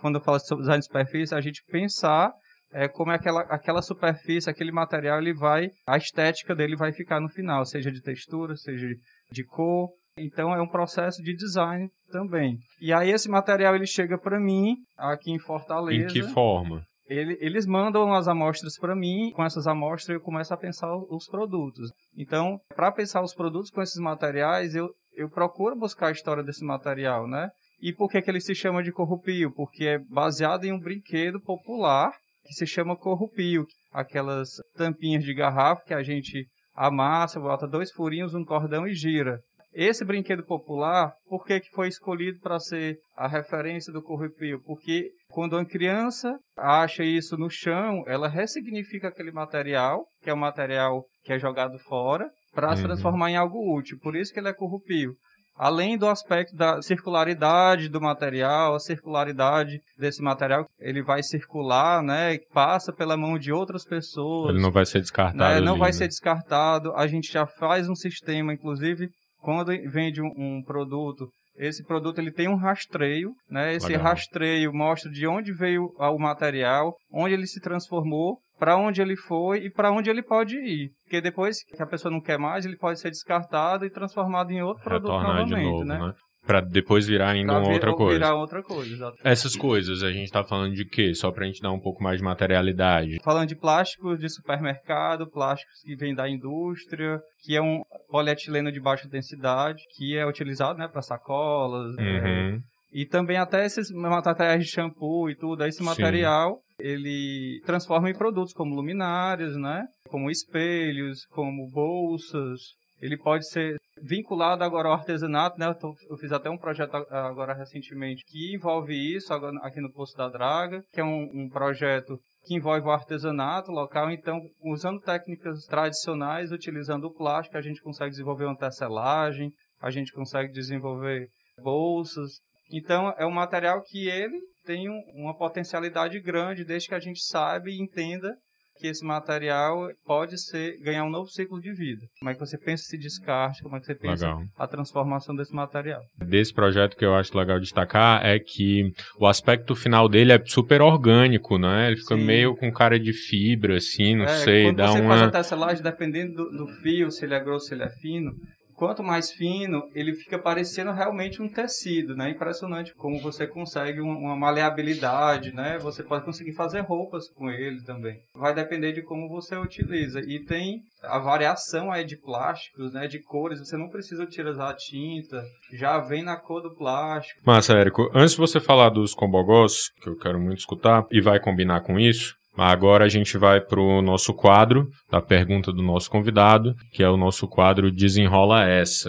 [0.00, 2.32] quando eu falo sobre design de superfície, a gente pensar
[2.72, 7.20] é, como é aquela, aquela superfície, aquele material, ele vai, a estética dele vai ficar
[7.20, 8.86] no final, seja de textura, seja
[9.32, 9.90] de cor.
[10.16, 12.58] Então é um processo de design também.
[12.80, 16.04] E aí esse material ele chega para mim aqui em Fortaleza.
[16.04, 16.84] Em que forma?
[17.10, 21.26] Ele, eles mandam as amostras para mim, com essas amostras eu começo a pensar os
[21.26, 21.90] produtos.
[22.16, 26.64] Então, para pensar os produtos com esses materiais, eu, eu procuro buscar a história desse
[26.64, 27.50] material, né?
[27.80, 29.52] E por que, que ele se chama de corrupio?
[29.52, 32.12] Porque é baseado em um brinquedo popular
[32.44, 33.66] que se chama corrupio.
[33.90, 39.40] Aquelas tampinhas de garrafa que a gente amassa, bota dois furinhos, um cordão e gira.
[39.72, 44.60] Esse brinquedo popular, por que, que foi escolhido para ser a referência do corrupio?
[44.64, 50.38] Porque quando uma criança acha isso no chão, ela ressignifica aquele material, que é um
[50.38, 52.76] material que é jogado fora, para uhum.
[52.76, 53.96] se transformar em algo útil.
[54.02, 55.14] Por isso que ele é corrupio
[55.60, 62.38] além do aspecto da circularidade do material, a circularidade desse material, ele vai circular, né,
[62.50, 64.54] passa pela mão de outras pessoas.
[64.54, 65.36] Ele não vai ser descartado.
[65.36, 65.92] Né, não ali, vai né?
[65.92, 66.94] ser descartado.
[66.96, 69.10] A gente já faz um sistema, inclusive,
[69.42, 73.74] quando vende um, um produto, esse produto ele tem um rastreio, né?
[73.74, 74.04] Esse Legal.
[74.04, 79.64] rastreio mostra de onde veio o material, onde ele se transformou para onde ele foi
[79.64, 80.90] e para onde ele pode ir.
[81.02, 84.62] Porque depois que a pessoa não quer mais, ele pode ser descartado e transformado em
[84.62, 85.98] outro produto Retornar novamente, de novo, né?
[85.98, 86.12] né?
[86.46, 88.18] Para depois virar ainda pra uma outra coisa.
[88.18, 89.26] Virar outra coisa, exatamente.
[89.26, 91.14] Essas coisas, a gente está falando de quê?
[91.14, 93.18] Só para a gente dar um pouco mais de materialidade.
[93.22, 98.80] Falando de plásticos de supermercado, plásticos que vêm da indústria, que é um polietileno de
[98.80, 101.94] baixa densidade, que é utilizado né, para sacolas.
[101.96, 102.04] Uhum.
[102.04, 102.58] É,
[102.92, 106.69] e também até esses materiais de shampoo e tudo, esse material Sim.
[106.80, 109.86] Ele transforma em produtos como luminárias, né?
[110.08, 112.60] Como espelhos, como bolsas.
[113.00, 115.74] Ele pode ser vinculado agora ao artesanato, né?
[116.08, 120.82] Eu fiz até um projeto agora recentemente que envolve isso aqui no Poço da Draga,
[120.92, 124.10] que é um, um projeto que envolve o artesanato local.
[124.10, 130.12] Então, usando técnicas tradicionais, utilizando o plástico, a gente consegue desenvolver uma tecelagem, a gente
[130.12, 131.28] consegue desenvolver
[131.62, 132.40] bolsas,
[132.72, 134.40] então, é um material que ele
[134.70, 138.32] tem um, uma potencialidade grande, desde que a gente saiba e entenda
[138.78, 142.00] que esse material pode ser ganhar um novo ciclo de vida.
[142.18, 144.42] Como é que você pensa esse descarte, como é que você pensa legal.
[144.56, 146.00] a transformação desse material.
[146.16, 150.80] Desse projeto que eu acho legal destacar é que o aspecto final dele é super
[150.80, 151.88] orgânico, né?
[151.88, 152.24] Ele fica Sim.
[152.24, 155.08] meio com cara de fibra, assim, não é, sei, dá você uma...
[155.08, 158.32] faz a tecelagem, dependendo do, do fio, se ele é grosso, se ele é fino,
[158.80, 162.30] quanto mais fino, ele fica parecendo realmente um tecido, né?
[162.30, 165.78] Impressionante como você consegue uma maleabilidade, né?
[165.82, 168.18] Você pode conseguir fazer roupas com ele também.
[168.34, 170.20] Vai depender de como você utiliza.
[170.20, 173.06] E tem a variação aí de plásticos, né?
[173.06, 173.58] De cores.
[173.58, 177.38] Você não precisa utilizar a tinta, já vem na cor do plástico.
[177.44, 178.10] Massa, Érico.
[178.14, 181.98] Antes de você falar dos combogós, que eu quero muito escutar, e vai combinar com
[181.98, 187.02] isso, Agora a gente vai para o nosso quadro da pergunta do nosso convidado, que
[187.02, 189.08] é o nosso quadro Desenrola Essa.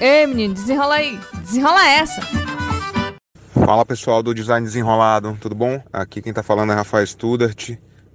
[0.00, 1.18] Ei, menino, desenrola aí.
[1.40, 2.20] Desenrola essa.
[3.50, 5.82] Fala pessoal do Design Desenrolado, tudo bom?
[5.92, 7.70] Aqui quem está falando é Rafael Studart,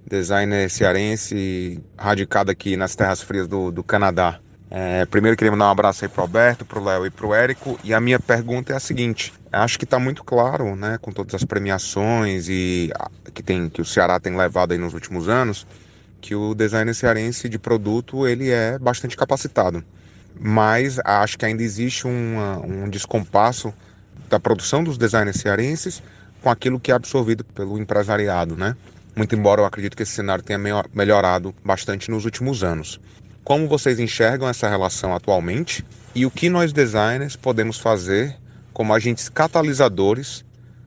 [0.08, 4.40] designer cearense, radicado aqui nas terras frias do, do Canadá.
[4.74, 7.78] É, primeiro queria mandar um abraço aí pro Alberto, pro Léo e pro Érico.
[7.84, 11.34] E a minha pergunta é a seguinte: acho que está muito claro, né, com todas
[11.34, 12.90] as premiações e
[13.34, 15.66] que tem que o Ceará tem levado aí nos últimos anos,
[16.22, 19.84] que o designer cearense de produto ele é bastante capacitado.
[20.40, 23.74] Mas acho que ainda existe um descompasso
[24.30, 26.02] da produção dos designers cearenses
[26.40, 28.74] com aquilo que é absorvido pelo empresariado, né?
[29.14, 30.58] Muito embora eu acredito que esse cenário tenha
[30.94, 32.98] melhorado bastante nos últimos anos.
[33.44, 38.36] Como vocês enxergam essa relação atualmente e o que nós designers podemos fazer
[38.72, 40.44] como agentes catalisadores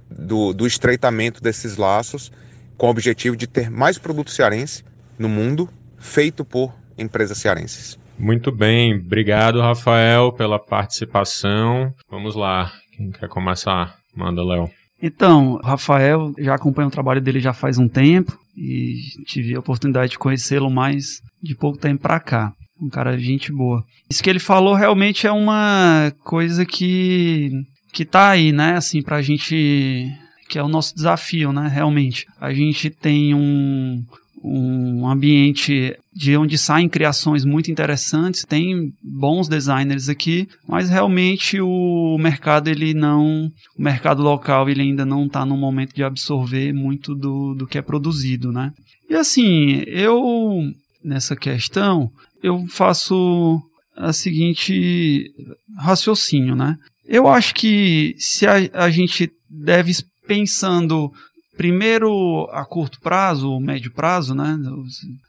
[0.10, 2.32] do, do estreitamento desses laços
[2.78, 4.84] com o objetivo de ter mais produto cearense
[5.18, 8.00] no mundo feito por empresas cearenses.
[8.18, 11.94] Muito bem, obrigado Rafael pela participação.
[12.10, 13.98] Vamos lá, quem quer começar?
[14.16, 14.85] Manda, Léo.
[15.06, 20.14] Então, Rafael, já acompanho o trabalho dele já faz um tempo e tive a oportunidade
[20.14, 22.52] de conhecê-lo mais de pouco tempo para cá.
[22.82, 23.84] Um cara gente boa.
[24.10, 27.52] Isso que ele falou realmente é uma coisa que
[27.94, 30.12] que tá aí, né, assim, pra gente
[30.50, 32.26] que é o nosso desafio, né, realmente.
[32.42, 34.04] A gente tem um
[34.48, 42.18] um ambiente de onde saem criações muito interessantes, tem bons designers aqui, mas realmente o
[42.20, 47.16] mercado ele não, o mercado local ele ainda não está no momento de absorver muito
[47.16, 48.72] do, do que é produzido, né?
[49.10, 50.62] E assim, eu
[51.04, 53.60] nessa questão eu faço
[53.96, 55.32] a seguinte
[55.78, 56.78] raciocínio, né?
[57.08, 59.92] Eu acho que se a, a gente deve
[60.28, 61.12] pensando
[61.58, 64.58] primeiro a curto prazo ou médio prazo, né?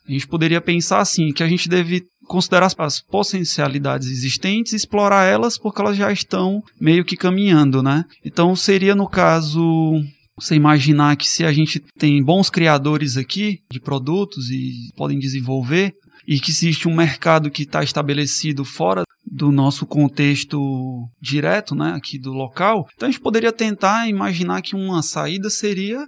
[0.06, 5.24] A gente poderia pensar assim que a gente deve considerar as potencialidades existentes e explorar
[5.24, 8.04] elas porque elas já estão meio que caminhando, né?
[8.24, 10.02] Então seria no caso
[10.38, 15.94] você imaginar que se a gente tem bons criadores aqui de produtos e podem desenvolver,
[16.26, 19.04] e que existe um mercado que está estabelecido fora
[19.36, 20.58] do nosso contexto
[21.20, 26.06] direto, né, aqui do local, então a gente poderia tentar imaginar que uma saída seria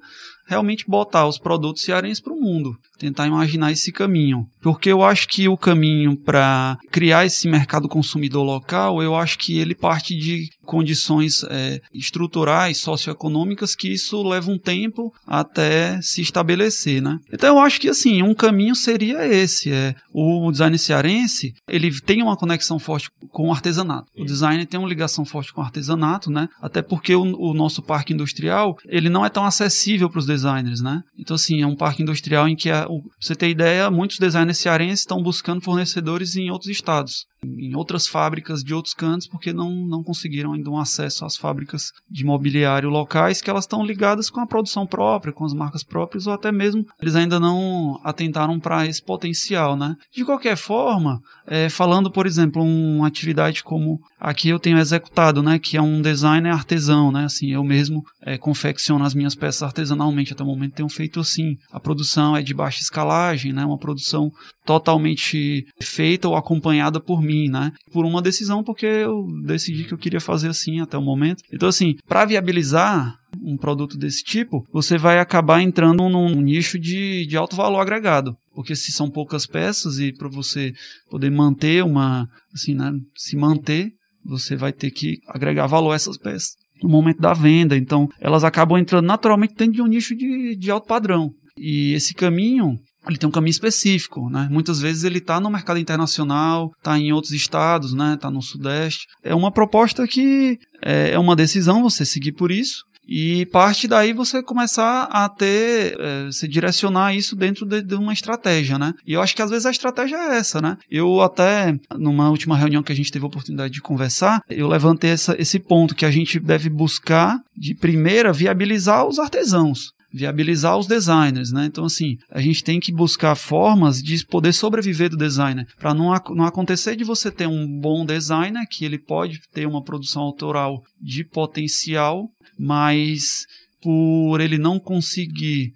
[0.49, 4.47] realmente botar os produtos cearenses para o mundo, tentar imaginar esse caminho.
[4.61, 9.59] Porque eu acho que o caminho para criar esse mercado consumidor local, eu acho que
[9.59, 17.01] ele parte de condições é, estruturais, socioeconômicas, que isso leva um tempo até se estabelecer,
[17.01, 17.19] né?
[17.33, 22.23] Então eu acho que assim, um caminho seria esse, é o design cearense, ele tem
[22.23, 24.11] uma conexão forte com o artesanato.
[24.17, 26.49] O design tem uma ligação forte com o artesanato, né?
[26.61, 30.81] Até porque o, o nosso parque industrial, ele não é tão acessível para os designers,
[30.81, 31.03] né?
[31.19, 32.87] Então, assim, é um parque industrial em que, a,
[33.21, 38.63] você ter ideia, muitos designers cearenses estão buscando fornecedores em outros estados em outras fábricas
[38.63, 43.41] de outros cantos, porque não, não conseguiram ainda um acesso às fábricas de mobiliário locais,
[43.41, 46.85] que elas estão ligadas com a produção própria, com as marcas próprias, ou até mesmo
[47.01, 49.95] eles ainda não atentaram para esse potencial, né?
[50.15, 55.59] De qualquer forma, é, falando, por exemplo, uma atividade como aqui eu tenho executado, né,
[55.59, 60.33] que é um design artesão, né, assim, eu mesmo é, confecciono as minhas peças artesanalmente,
[60.33, 61.57] até o momento tenho feito assim.
[61.73, 64.31] A produção é de baixa escalagem, né, uma produção
[64.65, 67.73] totalmente feita ou acompanhada por mim, né?
[67.93, 71.43] Por uma decisão, porque eu decidi que eu queria fazer assim até o momento.
[71.53, 77.27] Então, assim, para viabilizar um produto desse tipo, você vai acabar entrando num nicho de,
[77.27, 78.37] de alto valor agregado.
[78.55, 80.73] Porque se são poucas peças e para você
[81.11, 83.93] poder manter uma, assim, né, se manter,
[84.25, 87.77] você vai ter que agregar valor a essas peças no momento da venda.
[87.77, 91.31] Então, elas acabam entrando naturalmente dentro de um nicho de, de alto padrão.
[91.57, 94.49] E esse caminho ele tem um caminho específico, né?
[94.51, 98.15] Muitas vezes ele está no mercado internacional, está em outros estados, né?
[98.15, 99.07] Está no sudeste.
[99.23, 102.89] É uma proposta que é, é uma decisão você seguir por isso.
[103.11, 108.13] E parte daí você começar a ter, é, se direcionar isso dentro de, de, uma
[108.13, 108.93] estratégia, né?
[109.07, 110.77] E eu acho que às vezes a estratégia é essa, né?
[110.91, 115.11] Eu até, numa última reunião que a gente teve a oportunidade de conversar, eu levantei
[115.11, 119.93] essa, esse ponto que a gente deve buscar, de primeira, viabilizar os artesãos.
[120.13, 121.67] Viabilizar os designers, né?
[121.67, 126.11] Então, assim, a gente tem que buscar formas de poder sobreviver do designer, para não,
[126.31, 130.83] não acontecer de você ter um bom designer, que ele pode ter uma produção autoral
[131.01, 133.47] de potencial, mas
[133.81, 135.73] por ele não conseguir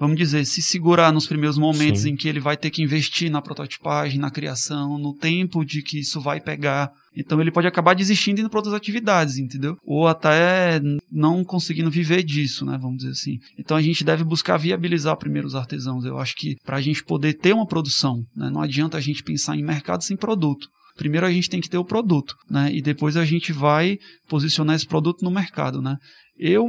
[0.00, 2.10] vamos dizer, se segurar nos primeiros momentos Sim.
[2.12, 6.00] em que ele vai ter que investir na prototipagem, na criação, no tempo de que
[6.00, 6.90] isso vai pegar.
[7.14, 9.76] Então ele pode acabar desistindo indo para outras atividades, entendeu?
[9.84, 10.80] Ou até
[11.12, 12.78] não conseguindo viver disso, né?
[12.80, 13.38] Vamos dizer assim.
[13.58, 16.02] Então a gente deve buscar viabilizar primeiro os artesãos.
[16.06, 18.48] Eu acho que para a gente poder ter uma produção, né?
[18.48, 20.66] não adianta a gente pensar em mercado sem produto.
[20.96, 22.70] Primeiro a gente tem que ter o produto, né?
[22.72, 23.98] E depois a gente vai
[24.28, 25.96] posicionar esse produto no mercado, né?
[26.38, 26.68] Eu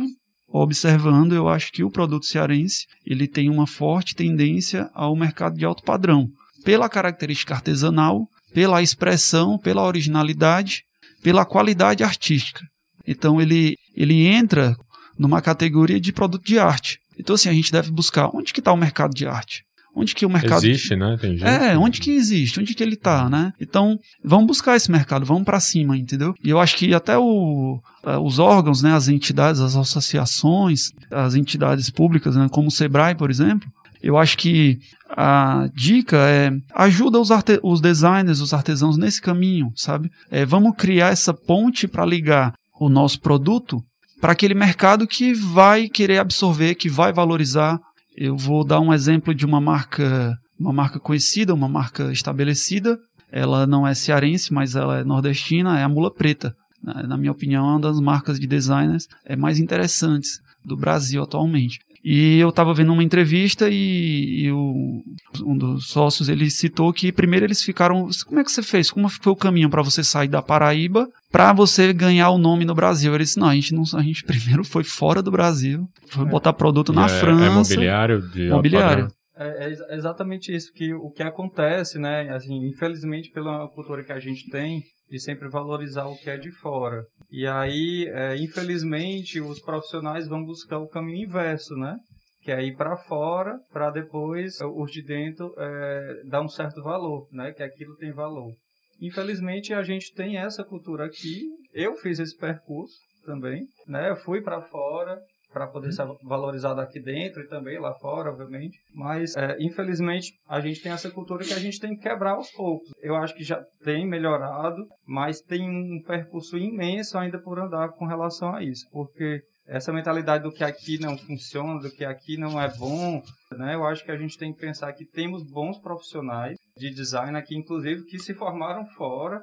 [0.51, 5.65] observando, eu acho que o produto cearense ele tem uma forte tendência ao mercado de
[5.65, 6.27] alto padrão,
[6.63, 10.83] pela característica artesanal, pela expressão, pela originalidade,
[11.23, 12.61] pela qualidade artística.
[13.07, 14.75] Então ele, ele entra
[15.17, 16.99] numa categoria de produto de arte.
[17.17, 19.63] Então assim, a gente deve buscar onde que está o mercado de arte.
[19.95, 21.17] Onde que o mercado existe, né?
[21.19, 21.45] Tem gente.
[21.45, 23.51] É, onde que existe, onde que ele tá, né?
[23.59, 26.33] Então, vamos buscar esse mercado, vamos para cima, entendeu?
[26.43, 31.35] E eu acho que até o, uh, os órgãos, né, as entidades, as associações, as
[31.35, 33.67] entidades públicas, né, como o Sebrae, por exemplo,
[34.01, 34.79] eu acho que
[35.09, 37.29] a dica é ajuda os,
[37.61, 40.09] os designers, os artesãos nesse caminho, sabe?
[40.31, 43.83] É, vamos criar essa ponte para ligar o nosso produto
[44.21, 47.79] para aquele mercado que vai querer absorver, que vai valorizar
[48.15, 52.99] eu vou dar um exemplo de uma marca, uma marca conhecida, uma marca estabelecida.
[53.31, 56.55] Ela não é cearense, mas ela é nordestina, é a Mula Preta.
[56.83, 61.79] Na minha opinião, é uma das marcas de designers é mais interessantes do Brasil atualmente.
[62.03, 65.03] E eu estava vendo uma entrevista e, e o,
[65.45, 68.09] um dos sócios ele citou que primeiro eles ficaram.
[68.25, 68.89] Como é que você fez?
[68.89, 72.73] Como foi o caminho para você sair da Paraíba para você ganhar o nome no
[72.73, 73.13] Brasil?
[73.13, 76.29] Ele disse: não, a gente não, a gente primeiro foi fora do Brasil, foi é.
[76.29, 77.73] botar produto na é, é França.
[77.73, 79.07] É mobiliário de mobiliário.
[79.37, 82.29] É, é, exatamente isso que o que acontece, né?
[82.29, 84.81] Assim, infelizmente pela cultura que a gente tem
[85.11, 87.05] de sempre valorizar o que é de fora.
[87.29, 91.97] E aí, é, infelizmente, os profissionais vão buscar o caminho inverso, né?
[92.41, 97.27] Que é ir para fora para depois os de dentro é, dar um certo valor,
[97.29, 97.51] né?
[97.51, 98.53] Que aquilo tem valor.
[99.01, 101.41] Infelizmente, a gente tem essa cultura aqui.
[101.73, 102.95] Eu fiz esse percurso
[103.25, 104.11] também, né?
[104.11, 105.19] Eu fui para fora,
[105.51, 108.79] para poder ser valorizado aqui dentro e também lá fora, obviamente.
[108.93, 112.51] Mas, é, infelizmente, a gente tem essa cultura que a gente tem que quebrar aos
[112.51, 112.91] poucos.
[113.01, 118.05] Eu acho que já tem melhorado, mas tem um percurso imenso ainda por andar com
[118.05, 122.59] relação a isso, porque essa mentalidade do que aqui não funciona, do que aqui não
[122.59, 123.21] é bom,
[123.57, 123.75] né?
[123.75, 127.55] Eu acho que a gente tem que pensar que temos bons profissionais de design aqui,
[127.55, 129.41] inclusive, que se formaram fora,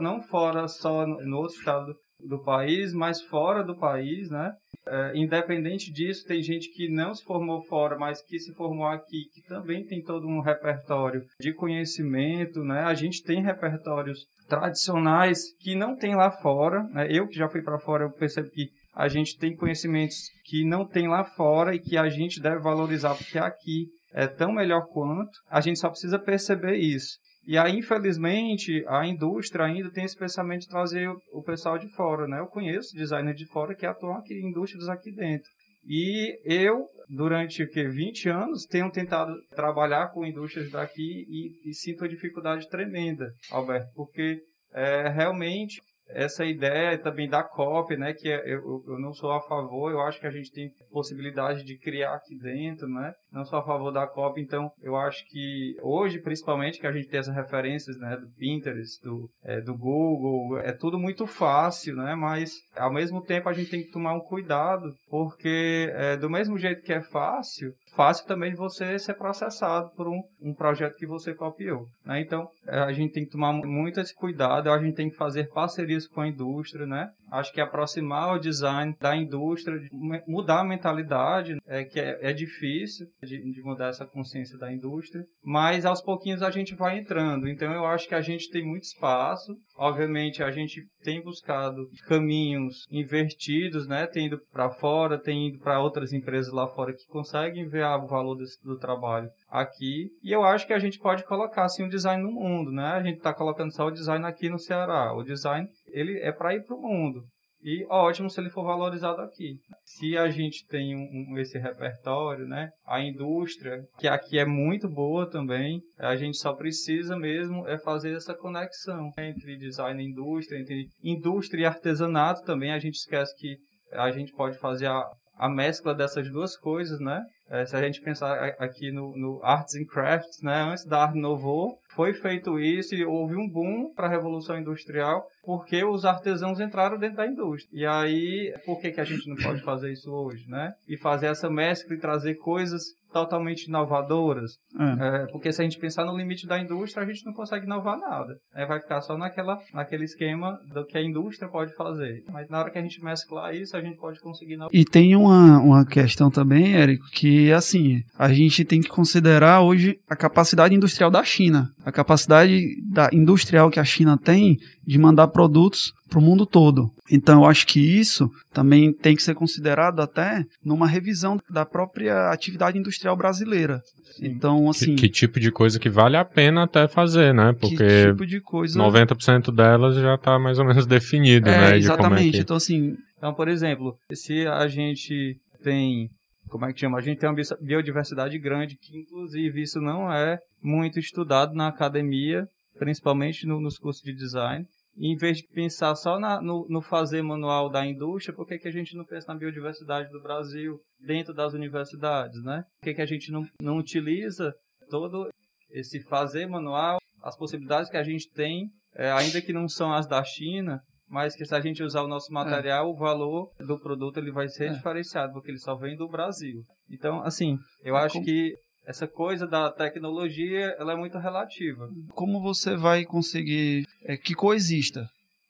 [0.00, 4.52] não fora só no outro estado do país, mas fora do país, né?
[4.86, 9.24] É, independente disso, tem gente que não se formou fora, mas que se formou aqui,
[9.34, 12.80] que também tem todo um repertório de conhecimento, né?
[12.80, 17.06] A gente tem repertórios tradicionais que não tem lá fora, né?
[17.10, 20.86] Eu que já fui para fora, eu percebo que a gente tem conhecimentos que não
[20.86, 25.30] tem lá fora e que a gente deve valorizar porque aqui é tão melhor quanto.
[25.50, 27.18] A gente só precisa perceber isso.
[27.48, 32.28] E aí, infelizmente, a indústria ainda tem esse pensamento de trazer o pessoal de fora,
[32.28, 32.40] né?
[32.40, 35.48] Eu conheço designers de fora que atuam aqui em indústrias aqui dentro.
[35.82, 41.72] E eu, durante o que, 20 anos, tenho tentado trabalhar com indústrias daqui e, e
[41.72, 44.42] sinto uma dificuldade tremenda, Alberto, porque
[44.74, 45.80] é, realmente
[46.10, 50.00] essa ideia também da COP, né, que é, eu, eu não sou a favor, eu
[50.02, 53.90] acho que a gente tem possibilidade de criar aqui dentro, né, não sou a favor
[53.90, 58.16] da COP, então eu acho que hoje, principalmente, que a gente tem essas referências, né,
[58.16, 63.48] do Pinterest, do, é, do Google, é tudo muito fácil, né, mas ao mesmo tempo
[63.48, 67.72] a gente tem que tomar um cuidado, porque é, do mesmo jeito que é fácil,
[67.94, 71.86] fácil também você ser processado por um, um projeto que você copiou.
[72.04, 72.20] Né?
[72.20, 76.06] Então, a gente tem que tomar muito esse cuidado, a gente tem que fazer parcerias
[76.06, 77.10] com a indústria, né?
[77.30, 79.78] Acho que aproximar o design da indústria,
[80.26, 85.24] mudar a mentalidade, é que é, é difícil de, de, mudar essa consciência da indústria,
[85.42, 87.48] mas aos pouquinhos a gente vai entrando.
[87.48, 89.56] Então eu acho que a gente tem muito espaço.
[89.76, 94.06] Obviamente a gente tem buscado caminhos invertidos, né?
[94.06, 98.06] Tem ido para fora, tem ido para outras empresas lá fora que conseguem ver o
[98.06, 100.10] valor desse, do trabalho aqui.
[100.22, 102.86] E eu acho que a gente pode colocar assim o design no mundo, né?
[102.86, 105.12] A gente está colocando só o design aqui no Ceará.
[105.14, 107.24] O design ele é para ir para o mundo.
[107.60, 109.56] E ótimo se ele for valorizado aqui.
[109.84, 112.70] Se a gente tem um, um, esse repertório, né?
[112.86, 118.14] A indústria, que aqui é muito boa também, a gente só precisa mesmo é fazer
[118.14, 122.72] essa conexão entre design e indústria, entre indústria e artesanato também.
[122.72, 123.56] A gente esquece que
[123.92, 125.04] a gente pode fazer a,
[125.36, 127.24] a mescla dessas duas coisas, né?
[127.50, 130.62] É, se a gente pensar aqui no, no, Arts and Crafts, né?
[130.62, 135.26] Antes da Art Nouveau, foi feito isso e houve um boom para a Revolução Industrial
[135.48, 137.70] porque os artesãos entraram dentro da indústria.
[137.72, 140.74] E aí, por que, que a gente não pode fazer isso hoje, né?
[140.86, 142.82] E fazer essa mescla e trazer coisas
[143.12, 144.58] totalmente inovadoras.
[144.78, 145.22] É.
[145.22, 147.98] É, porque se a gente pensar no limite da indústria, a gente não consegue inovar
[147.98, 148.36] nada.
[148.54, 152.22] É, vai ficar só naquela, naquele esquema do que a indústria pode fazer.
[152.30, 154.70] Mas na hora que a gente mesclar isso, a gente pode conseguir inovar.
[154.72, 159.98] E tem uma, uma questão também, Érico, que assim, a gente tem que considerar hoje
[160.08, 161.70] a capacidade industrial da China.
[161.84, 166.90] A capacidade da industrial que a China tem de mandar produtos para o mundo todo.
[167.10, 172.30] Então, eu acho que isso também tem que ser considerado até numa revisão da própria
[172.30, 173.80] atividade industrial brasileira.
[174.20, 174.96] Então, assim.
[174.96, 177.52] Que, que, tipo de coisa que vale a pena até fazer, né?
[177.52, 178.78] Porque que tipo de coisa...
[178.78, 181.76] 90% delas já está mais ou menos definido, é, né?
[181.76, 182.28] Exatamente.
[182.28, 182.38] É que...
[182.38, 182.96] Então, assim.
[183.16, 186.08] Então, por exemplo, se a gente tem
[186.48, 186.98] como é que chama?
[186.98, 192.46] A gente tem uma biodiversidade grande, que inclusive isso não é muito estudado na academia,
[192.78, 194.66] principalmente no, nos cursos de design
[195.00, 198.68] em vez de pensar só na, no, no, fazer manual da indústria, por que, que
[198.68, 202.64] a gente não pensa na biodiversidade do Brasil dentro das universidades, né?
[202.80, 204.52] Por que, que a gente não, não utiliza
[204.90, 205.30] todo
[205.70, 210.06] esse fazer manual, as possibilidades que a gente tem, é, ainda que não são as
[210.06, 212.88] da China, mas que se a gente usar o nosso material, é.
[212.88, 214.72] o valor do produto ele vai ser é.
[214.72, 216.62] diferenciado, porque ele só vem do Brasil.
[216.90, 218.24] Então, assim, eu é acho como...
[218.24, 218.54] que
[218.86, 221.88] essa coisa da tecnologia ela é muito relativa.
[222.10, 225.06] Como você vai conseguir é, que coexista?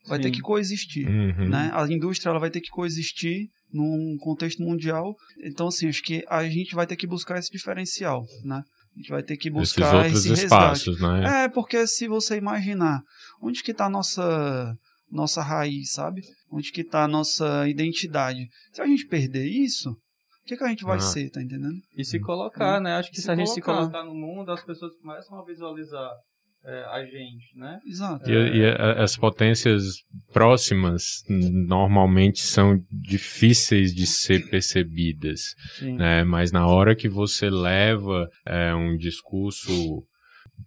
[0.06, 0.24] Vai Sim.
[0.24, 1.48] ter que coexistir, uhum.
[1.48, 1.70] né?
[1.74, 5.14] A indústria ela vai ter que coexistir num contexto mundial.
[5.44, 8.62] Então, assim, acho que a gente vai ter que buscar esse diferencial, né?
[8.94, 11.22] A gente vai ter que buscar Esses esse espaços, resgate.
[11.22, 11.44] né?
[11.44, 13.00] É, porque se você imaginar
[13.40, 14.74] onde que está a nossa
[15.10, 16.22] nossa raiz, sabe?
[16.50, 18.48] Onde que está a nossa identidade.
[18.72, 19.96] Se a gente perder isso,
[20.48, 21.00] que, que a gente vai ah.
[21.00, 21.76] ser, tá entendendo?
[21.96, 22.94] E se colocar, né?
[22.94, 26.10] Acho que se, se a gente se colocar no mundo, as pessoas começam a visualizar
[26.64, 27.78] é, a gente, né?
[27.86, 28.28] Exato.
[28.28, 28.56] E, é...
[28.56, 29.84] e, as potências
[30.32, 35.40] próximas normalmente são difíceis de ser percebidas,
[35.78, 35.96] Sim.
[35.96, 36.24] né?
[36.24, 40.02] Mas na hora que você leva é, um discurso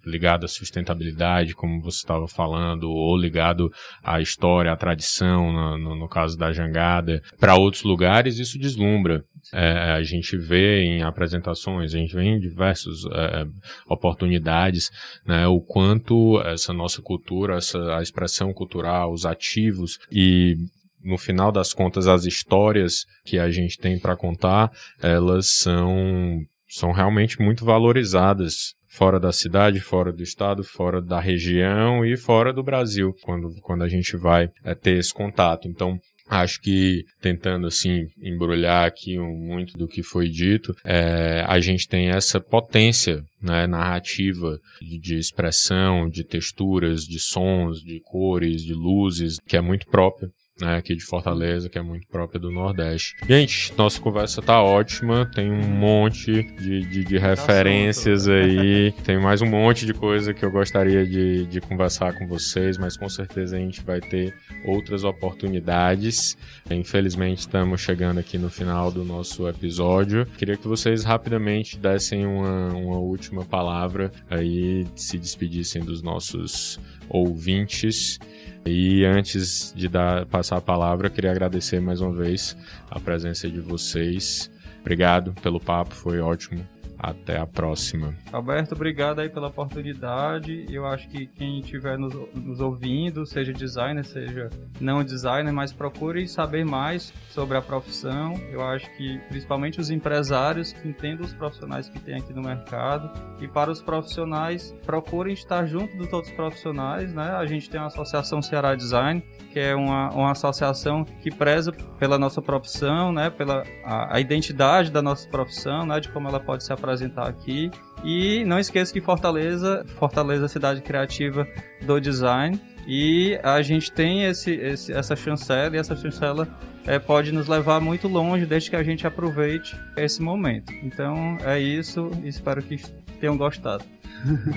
[0.05, 3.71] ligado à sustentabilidade, como você estava falando, ou ligado
[4.03, 9.23] à história, à tradição, no, no, no caso da jangada, para outros lugares, isso deslumbra.
[9.53, 13.45] É, a gente vê em apresentações, a gente vê em diversas é,
[13.87, 14.91] oportunidades
[15.25, 20.55] né, o quanto essa nossa cultura, essa, a expressão cultural, os ativos e
[21.03, 24.71] no final das contas, as histórias que a gente tem para contar,
[25.01, 32.05] elas são, são realmente muito valorizadas fora da cidade, fora do estado, fora da região
[32.05, 35.67] e fora do Brasil, quando, quando a gente vai é, ter esse contato.
[35.67, 35.97] Então,
[36.31, 42.07] Acho que tentando assim embrulhar aqui muito do que foi dito, é, a gente tem
[42.07, 49.39] essa potência né, narrativa de, de, expressão, de texturas, de sons, de cores, de luzes,
[49.45, 50.29] que é muito própria
[50.61, 53.15] né, aqui de Fortaleza, que é muito própria do Nordeste.
[53.27, 59.41] Gente, nossa conversa tá ótima, tem um monte de, de, de referências aí, tem mais
[59.41, 63.57] um monte de coisa que eu gostaria de, de conversar com vocês, mas com certeza
[63.57, 64.33] a gente vai ter
[64.65, 66.37] outras oportunidades.
[66.69, 70.25] Infelizmente, estamos chegando aqui no final do nosso episódio.
[70.37, 78.19] Queria que vocês rapidamente dessem uma, uma última palavra aí, se despedissem dos nossos ouvintes
[78.65, 82.55] e antes de dar, passar a palavra, eu queria agradecer mais uma vez
[82.89, 84.51] a presença de vocês.
[84.81, 86.65] Obrigado pelo papo, foi ótimo.
[87.03, 88.13] Até a próxima.
[88.31, 90.67] Alberto, obrigado aí pela oportunidade.
[90.69, 96.27] Eu acho que quem estiver nos, nos, ouvindo, seja designer, seja não designer, mas procure
[96.27, 98.35] saber mais sobre a profissão.
[98.51, 103.09] Eu acho que principalmente os empresários que entendam os profissionais que tem aqui no mercado.
[103.41, 107.15] E para os profissionais, procurem estar junto dos outros profissionais.
[107.15, 107.31] Né?
[107.31, 112.19] A gente tem a Associação Ceará Design, que é uma, uma associação que preza pela
[112.19, 113.31] nossa profissão, né?
[113.31, 115.99] pela a, a identidade da nossa profissão, né?
[115.99, 117.71] de como ela pode se apresentar apresentar aqui.
[118.03, 121.47] E não esqueça que Fortaleza, Fortaleza é a cidade criativa
[121.81, 122.59] do design.
[122.87, 126.47] E a gente tem esse, esse, essa chancela, e essa chancela
[126.85, 130.73] é, pode nos levar muito longe desde que a gente aproveite esse momento.
[130.83, 132.81] Então é isso, espero que
[133.19, 133.83] tenham gostado.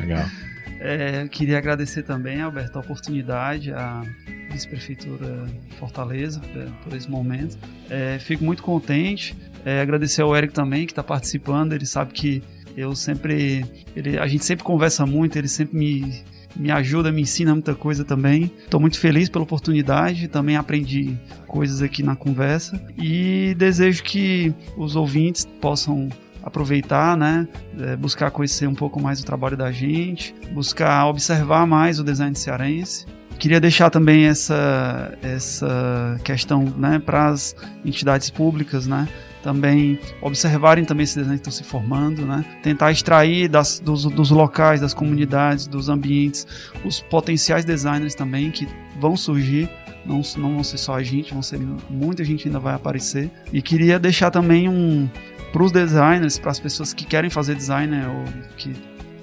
[0.01, 0.24] Legal.
[0.80, 4.03] é, queria agradecer também, Alberto, a oportunidade, a
[4.51, 5.45] vice-prefeitura
[5.78, 7.59] Fortaleza, é, por esse momento.
[7.91, 11.73] É, fico muito contente é, agradecer ao Eric também, que está participando.
[11.73, 12.43] Ele sabe que
[12.77, 13.65] eu sempre.
[13.95, 16.23] Ele, a gente sempre conversa muito, ele sempre me,
[16.57, 18.51] me ajuda, me ensina muita coisa também.
[18.65, 24.97] Estou muito feliz pela oportunidade, também aprendi coisas aqui na conversa e desejo que os
[24.97, 26.09] ouvintes possam
[26.43, 27.49] aproveitar, né,
[27.81, 32.37] é, buscar conhecer um pouco mais o trabalho da gente, buscar observar mais o design
[32.37, 33.07] cearense.
[33.39, 39.09] Queria deixar também essa, essa questão né, para as entidades públicas, né,
[39.45, 42.42] também observarem também esses desenhos que estão se formando, né?
[42.62, 46.47] Tentar extrair das, dos, dos locais, das comunidades, dos ambientes,
[46.82, 48.66] os potenciais designers também que
[48.99, 49.68] vão surgir
[50.07, 53.30] não, não vão ser só a gente, vão ser muita gente ainda vai aparecer.
[53.53, 55.09] E queria deixar também um
[55.53, 58.24] para os designers, para as pessoas que querem fazer design né, ou
[58.57, 58.74] que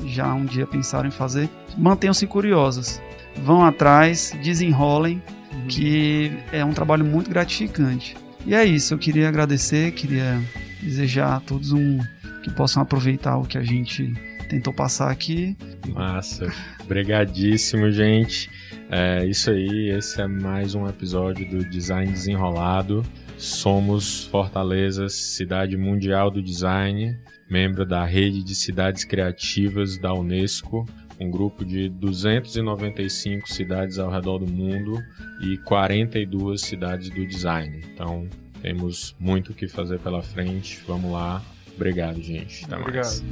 [0.05, 3.01] já um dia pensaram em fazer, mantenham-se curiosos,
[3.43, 5.67] vão atrás, desenrolem, uhum.
[5.67, 8.15] que é um trabalho muito gratificante.
[8.45, 10.41] E é isso, eu queria agradecer, queria
[10.81, 11.99] desejar a todos um
[12.43, 14.13] que possam aproveitar o que a gente
[14.49, 15.55] tentou passar aqui.
[15.93, 16.51] Massa.
[16.83, 18.49] Obrigadíssimo, gente.
[18.89, 23.05] É isso aí, esse é mais um episódio do Design Desenrolado.
[23.37, 27.17] Somos Fortaleza, cidade mundial do design,
[27.49, 30.85] membro da rede de cidades criativas da Unesco
[31.21, 34.99] um grupo de 295 cidades ao redor do mundo
[35.39, 37.83] e 42 cidades do design.
[37.93, 38.27] Então,
[38.59, 40.81] temos muito o que fazer pela frente.
[40.87, 41.41] Vamos lá.
[41.75, 42.65] Obrigado, gente.
[42.65, 43.05] Até Obrigado.
[43.05, 43.23] mais.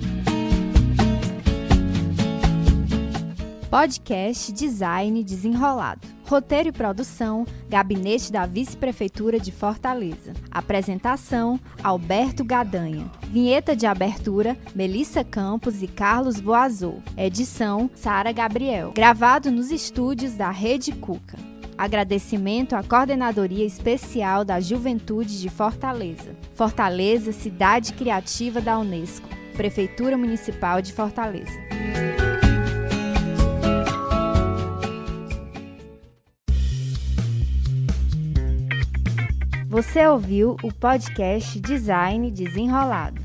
[3.70, 6.19] Podcast Design Desenrolado.
[6.30, 10.34] Roteiro e produção, Gabinete da Vice-Prefeitura de Fortaleza.
[10.52, 13.12] Apresentação, Alberto Gadanha.
[13.32, 17.02] Vinheta de abertura, Melissa Campos e Carlos Boazou.
[17.18, 18.92] Edição, Sara Gabriel.
[18.94, 21.36] Gravado nos estúdios da Rede Cuca.
[21.76, 26.36] Agradecimento à Coordenadoria Especial da Juventude de Fortaleza.
[26.54, 29.28] Fortaleza, Cidade Criativa da Unesco.
[29.58, 31.58] Prefeitura Municipal de Fortaleza.
[39.70, 43.22] Você ouviu o podcast Design Desenrolado.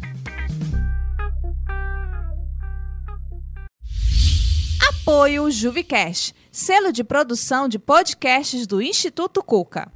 [4.86, 9.90] Apoio Juvicast, selo de produção de podcasts do Instituto Cuca.